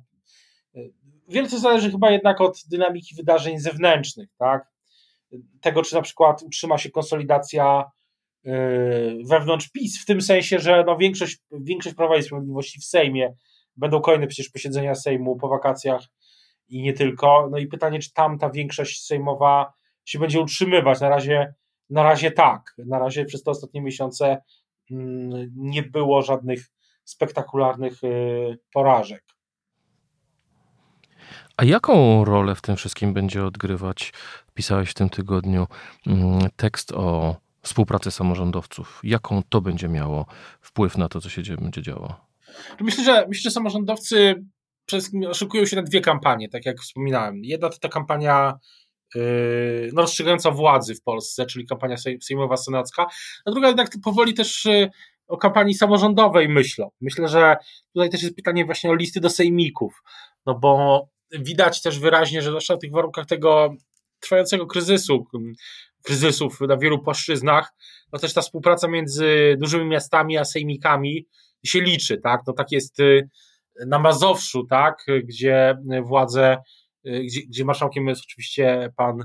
wiele 1.27 1.49
to 1.49 1.59
zależy 1.59 1.91
chyba 1.91 2.11
jednak 2.11 2.41
od 2.41 2.59
dynamiki 2.69 3.15
wydarzeń 3.15 3.59
zewnętrznych, 3.59 4.29
tak? 4.37 4.73
Tego, 5.61 5.81
czy 5.81 5.95
na 5.95 6.01
przykład 6.01 6.43
utrzyma 6.43 6.77
się 6.77 6.91
konsolidacja 6.91 7.91
wewnątrz 9.29 9.69
PiS, 9.69 10.01
w 10.01 10.05
tym 10.05 10.21
sensie, 10.21 10.59
że 10.59 10.83
no 10.87 10.97
większość, 10.97 11.37
większość 11.51 11.95
Prawa 11.95 12.17
i 12.17 12.23
Sprawiedliwości 12.23 12.79
w 12.79 12.85
Sejmie, 12.85 13.33
będą 13.75 14.01
kolejne 14.01 14.27
przecież 14.27 14.49
posiedzenia 14.49 14.95
Sejmu 14.95 15.35
po 15.35 15.47
wakacjach 15.47 16.01
i 16.69 16.81
nie 16.81 16.93
tylko, 16.93 17.47
no 17.51 17.57
i 17.57 17.67
pytanie, 17.67 17.99
czy 17.99 18.13
tam 18.13 18.39
ta 18.39 18.49
większość 18.49 19.05
sejmowa 19.05 19.73
się 20.05 20.19
będzie 20.19 20.41
utrzymywać, 20.41 21.01
na 21.01 21.09
razie 21.09 21.53
na 21.89 22.03
razie 22.03 22.31
tak. 22.31 22.75
Na 22.77 22.99
razie 22.99 23.25
przez 23.25 23.43
te 23.43 23.51
ostatnie 23.51 23.81
miesiące 23.81 24.41
mm, 24.91 25.51
nie 25.55 25.83
było 25.83 26.21
żadnych 26.21 26.71
spektakularnych 27.03 28.03
y, 28.03 28.57
porażek. 28.73 29.23
A 31.57 31.65
jaką 31.65 32.25
rolę 32.25 32.55
w 32.55 32.61
tym 32.61 32.75
wszystkim 32.75 33.13
będzie 33.13 33.45
odgrywać, 33.45 34.13
pisałeś 34.53 34.89
w 34.89 34.93
tym 34.93 35.09
tygodniu, 35.09 35.67
mm, 36.07 36.49
tekst 36.55 36.91
o 36.91 37.35
współpracy 37.61 38.11
samorządowców? 38.11 38.99
Jaką 39.03 39.41
to 39.49 39.61
będzie 39.61 39.89
miało 39.89 40.25
wpływ 40.61 40.97
na 40.97 41.09
to, 41.09 41.21
co 41.21 41.29
się 41.29 41.41
będzie 41.61 41.81
działo? 41.81 42.15
Myślę, 42.79 43.03
że, 43.03 43.25
myślę, 43.27 43.41
że 43.41 43.51
samorządowcy 43.51 44.45
przede 44.85 45.01
wszystkim 45.01 45.33
szykują 45.33 45.65
się 45.65 45.75
na 45.75 45.81
dwie 45.81 46.01
kampanie, 46.01 46.49
tak 46.49 46.65
jak 46.65 46.79
wspominałem. 46.79 47.43
Jedna 47.43 47.69
to 47.69 47.77
ta 47.79 47.89
kampania 47.89 48.53
Yy, 49.15 49.89
no, 49.93 50.01
rozstrzygająca 50.01 50.51
władzy 50.51 50.95
w 50.95 51.01
Polsce, 51.01 51.45
czyli 51.45 51.65
kampania 51.65 51.95
sejmowa, 52.21 52.57
senacka, 52.57 53.05
a 53.45 53.51
druga 53.51 53.67
jednak 53.67 53.89
powoli 54.03 54.33
też 54.33 54.65
yy, 54.65 54.89
o 55.27 55.37
kampanii 55.37 55.73
samorządowej 55.73 56.49
myślą. 56.49 56.91
Myślę, 57.01 57.27
że 57.27 57.55
tutaj 57.93 58.09
też 58.09 58.23
jest 58.23 58.35
pytanie 58.35 58.65
właśnie 58.65 58.89
o 58.89 58.95
listy 58.95 59.19
do 59.19 59.29
sejmików, 59.29 60.01
no 60.45 60.59
bo 60.59 61.03
widać 61.39 61.81
też 61.81 61.99
wyraźnie, 61.99 62.41
że 62.41 62.49
zwłaszcza 62.49 62.75
w 62.75 62.79
tych 62.79 62.91
warunkach 62.91 63.25
tego 63.25 63.73
trwającego 64.19 64.65
kryzysu, 64.65 65.25
kryzysów 66.03 66.61
na 66.61 66.77
wielu 66.77 67.03
płaszczyznach, 67.03 67.73
no 68.13 68.19
też 68.19 68.33
ta 68.33 68.41
współpraca 68.41 68.87
między 68.87 69.55
dużymi 69.59 69.85
miastami 69.85 70.37
a 70.37 70.45
sejmikami 70.45 71.27
się 71.65 71.81
liczy, 71.81 72.17
tak? 72.17 72.41
No 72.47 72.53
tak 72.53 72.71
jest 72.71 72.99
yy, 72.99 73.27
na 73.87 73.99
Mazowszu, 73.99 74.65
tak? 74.67 75.05
Gdzie 75.23 75.77
władze 76.03 76.57
Y, 77.07 77.23
gdzie, 77.23 77.41
gdzie 77.41 77.65
marszałkiem 77.65 78.07
jest 78.07 78.21
oczywiście 78.21 78.89
pan 78.97 79.21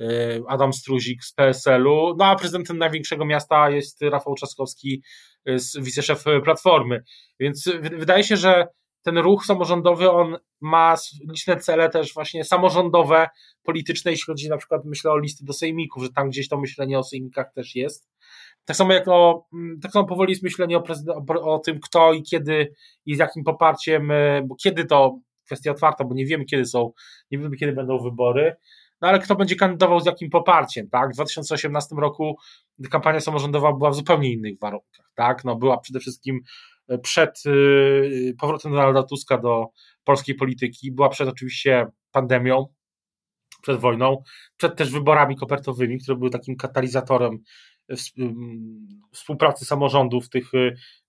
y, 0.00 0.42
Adam 0.48 0.72
Struzik 0.72 1.24
z 1.24 1.32
PSL-u, 1.32 2.16
no 2.18 2.24
a 2.24 2.36
prezydentem 2.36 2.78
największego 2.78 3.24
miasta 3.24 3.70
jest 3.70 4.02
Rafał 4.02 4.34
Trzaskowski, 4.34 5.02
y, 5.48 5.56
wiceszef 5.80 6.24
Platformy. 6.44 7.02
Więc 7.40 7.70
wydaje 7.80 8.24
się, 8.24 8.36
że 8.36 8.66
ten 9.02 9.18
ruch 9.18 9.44
samorządowy, 9.46 10.10
on 10.10 10.36
ma 10.60 10.94
liczne 11.30 11.56
cele 11.56 11.88
też 11.88 12.14
właśnie 12.14 12.44
samorządowe, 12.44 13.28
polityczne, 13.62 14.10
jeśli 14.10 14.24
chodzi 14.26 14.48
na 14.48 14.56
przykład, 14.56 14.84
myślę 14.84 15.10
o 15.10 15.18
listy 15.18 15.44
do 15.44 15.52
sejmików, 15.52 16.02
że 16.02 16.08
tam 16.12 16.30
gdzieś 16.30 16.48
to 16.48 16.60
myślenie 16.60 16.98
o 16.98 17.02
sejmikach 17.02 17.52
też 17.52 17.74
jest. 17.74 18.08
Tak 18.64 18.76
samo 18.76 18.92
jak 18.92 19.08
o, 19.08 19.46
mm, 19.54 19.80
tak 19.80 19.92
samo 19.92 20.06
powoli 20.06 20.30
jest 20.30 20.42
myślenie 20.42 20.78
o, 20.78 20.82
o, 21.28 21.54
o 21.54 21.58
tym, 21.58 21.80
kto 21.80 22.12
i 22.12 22.22
kiedy 22.22 22.74
i 23.06 23.14
z 23.14 23.18
jakim 23.18 23.44
poparciem, 23.44 24.12
bo 24.44 24.54
kiedy 24.54 24.84
to 24.84 25.18
kwestia 25.46 25.70
otwarta, 25.70 26.04
bo 26.04 26.14
nie 26.14 26.26
wiemy, 26.26 26.44
kiedy 26.44 26.64
są, 26.64 26.92
nie 27.30 27.38
wiemy, 27.38 27.56
kiedy 27.56 27.72
będą 27.72 27.98
wybory. 27.98 28.56
No 29.00 29.08
ale 29.08 29.18
kto 29.18 29.36
będzie 29.36 29.56
kandydował 29.56 30.00
z 30.00 30.06
jakim 30.06 30.30
poparciem, 30.30 30.88
tak? 30.88 31.10
W 31.10 31.14
2018 31.14 31.96
roku 31.96 32.38
kampania 32.90 33.20
samorządowa 33.20 33.72
była 33.72 33.90
w 33.90 33.94
zupełnie 33.94 34.32
innych 34.32 34.58
warunkach, 34.60 35.10
tak? 35.14 35.44
No 35.44 35.56
była 35.56 35.78
przede 35.78 36.00
wszystkim 36.00 36.36
e, 36.36 36.40
przed 37.02 37.42
e, 37.46 37.50
powrotem 38.40 38.72
Donalda 38.72 39.02
Tuska 39.02 39.38
do 39.38 39.66
polskiej 40.04 40.34
polityki, 40.34 40.92
była 40.92 41.08
przed 41.08 41.28
oczywiście 41.28 41.86
pandemią, 42.12 42.66
przed 43.62 43.80
wojną, 43.80 44.22
przed 44.56 44.76
też 44.76 44.90
wyborami 44.90 45.36
kopertowymi, 45.36 45.98
które 45.98 46.16
były 46.16 46.30
takim 46.30 46.56
katalizatorem 46.56 47.38
współpracy 49.12 49.64
samorządów 49.64 50.28
tych 50.28 50.50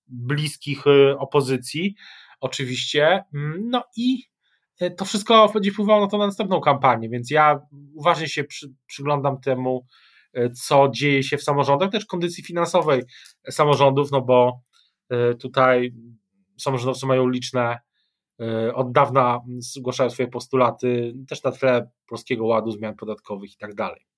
bliskich 0.08 0.84
opozycji, 1.18 1.96
oczywiście. 2.40 3.24
Mm, 3.34 3.70
no 3.70 3.84
i 3.98 4.24
to 4.98 5.06
wszystko 5.06 5.52
będzie 5.54 5.72
wpływało 5.72 6.08
na 6.12 6.18
na 6.18 6.26
następną 6.26 6.62
kampanię, 6.62 7.10
więc 7.10 7.32
ja 7.32 7.60
uważnie 7.96 8.28
się 8.28 8.44
przy, 8.44 8.74
przyglądam 8.86 9.42
temu, 9.42 9.86
co 10.56 10.90
dzieje 10.94 11.24
się 11.24 11.38
w 11.38 11.44
samorządach, 11.44 11.92
też 11.92 12.06
kondycji 12.06 12.44
finansowej 12.44 13.02
samorządów, 13.50 14.12
no 14.12 14.22
bo 14.22 14.62
tutaj 15.40 15.94
samorządowcy 16.58 17.06
mają 17.06 17.28
liczne, 17.28 17.80
od 18.74 18.92
dawna 18.92 19.40
zgłaszają 19.58 20.10
swoje 20.10 20.28
postulaty, 20.28 21.14
też 21.28 21.44
na 21.44 21.52
tle 21.52 21.90
Polskiego 22.08 22.46
Ładu, 22.46 22.72
zmian 22.72 22.96
podatkowych 22.96 23.54
i 23.54 23.58
tak 23.58 23.76
dalej. 23.76 24.10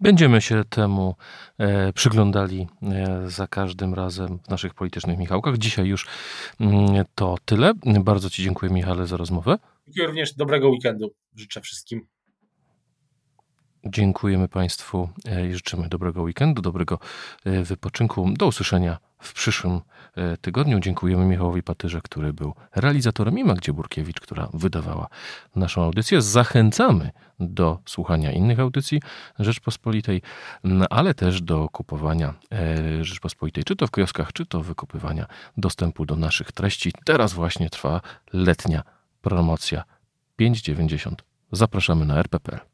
Będziemy 0.00 0.40
się 0.40 0.62
temu 0.64 1.14
e, 1.58 1.92
przyglądali 1.92 2.66
e, 2.82 3.30
za 3.30 3.46
każdym 3.46 3.94
razem 3.94 4.38
w 4.38 4.48
naszych 4.48 4.74
politycznych 4.74 5.18
Michałkach. 5.18 5.58
Dzisiaj 5.58 5.86
już 5.86 6.06
mm, 6.60 7.04
to 7.14 7.36
tyle. 7.44 7.72
Bardzo 8.00 8.30
Ci 8.30 8.42
dziękuję, 8.42 8.72
Michale, 8.72 9.06
za 9.06 9.16
rozmowę. 9.16 9.58
Dziękuję 9.86 10.06
również. 10.06 10.34
Dobrego 10.34 10.68
weekendu. 10.68 11.14
Życzę 11.34 11.60
wszystkim. 11.60 12.06
Dziękujemy 13.86 14.48
Państwu 14.48 15.08
e, 15.24 15.46
i 15.46 15.54
życzymy 15.54 15.88
dobrego 15.88 16.22
weekendu, 16.22 16.62
dobrego 16.62 16.98
e, 17.44 17.62
wypoczynku. 17.62 18.30
Do 18.32 18.46
usłyszenia 18.46 18.98
w 19.18 19.32
przyszłym 19.32 19.80
e, 20.16 20.36
tygodniu. 20.36 20.80
Dziękujemy 20.80 21.24
Michałowi 21.24 21.62
Patyrze, 21.62 22.00
który 22.00 22.32
był 22.32 22.54
realizatorem 22.74 23.38
i 23.38 23.44
Magdzie 23.44 23.72
Burkiewicz, 23.72 24.20
która 24.20 24.48
wydawała 24.54 25.08
naszą 25.56 25.82
audycję. 25.82 26.22
Zachęcamy 26.22 27.10
do 27.40 27.78
słuchania 27.86 28.32
innych 28.32 28.60
audycji 28.60 29.02
Rzeczpospolitej, 29.38 30.22
ale 30.90 31.14
też 31.14 31.42
do 31.42 31.68
kupowania 31.68 32.34
Rzeczpospolitej, 33.00 33.64
czy 33.64 33.76
to 33.76 33.86
w 33.86 33.90
kioskach, 33.90 34.32
czy 34.32 34.46
to 34.46 34.62
wykupywania 34.62 35.26
dostępu 35.56 36.06
do 36.06 36.16
naszych 36.16 36.52
treści. 36.52 36.92
Teraz 37.04 37.32
właśnie 37.32 37.70
trwa 37.70 38.00
letnia 38.32 38.82
promocja 39.22 39.84
5,90. 40.40 41.14
Zapraszamy 41.52 42.06
na 42.06 42.18
rppl. 42.18 42.73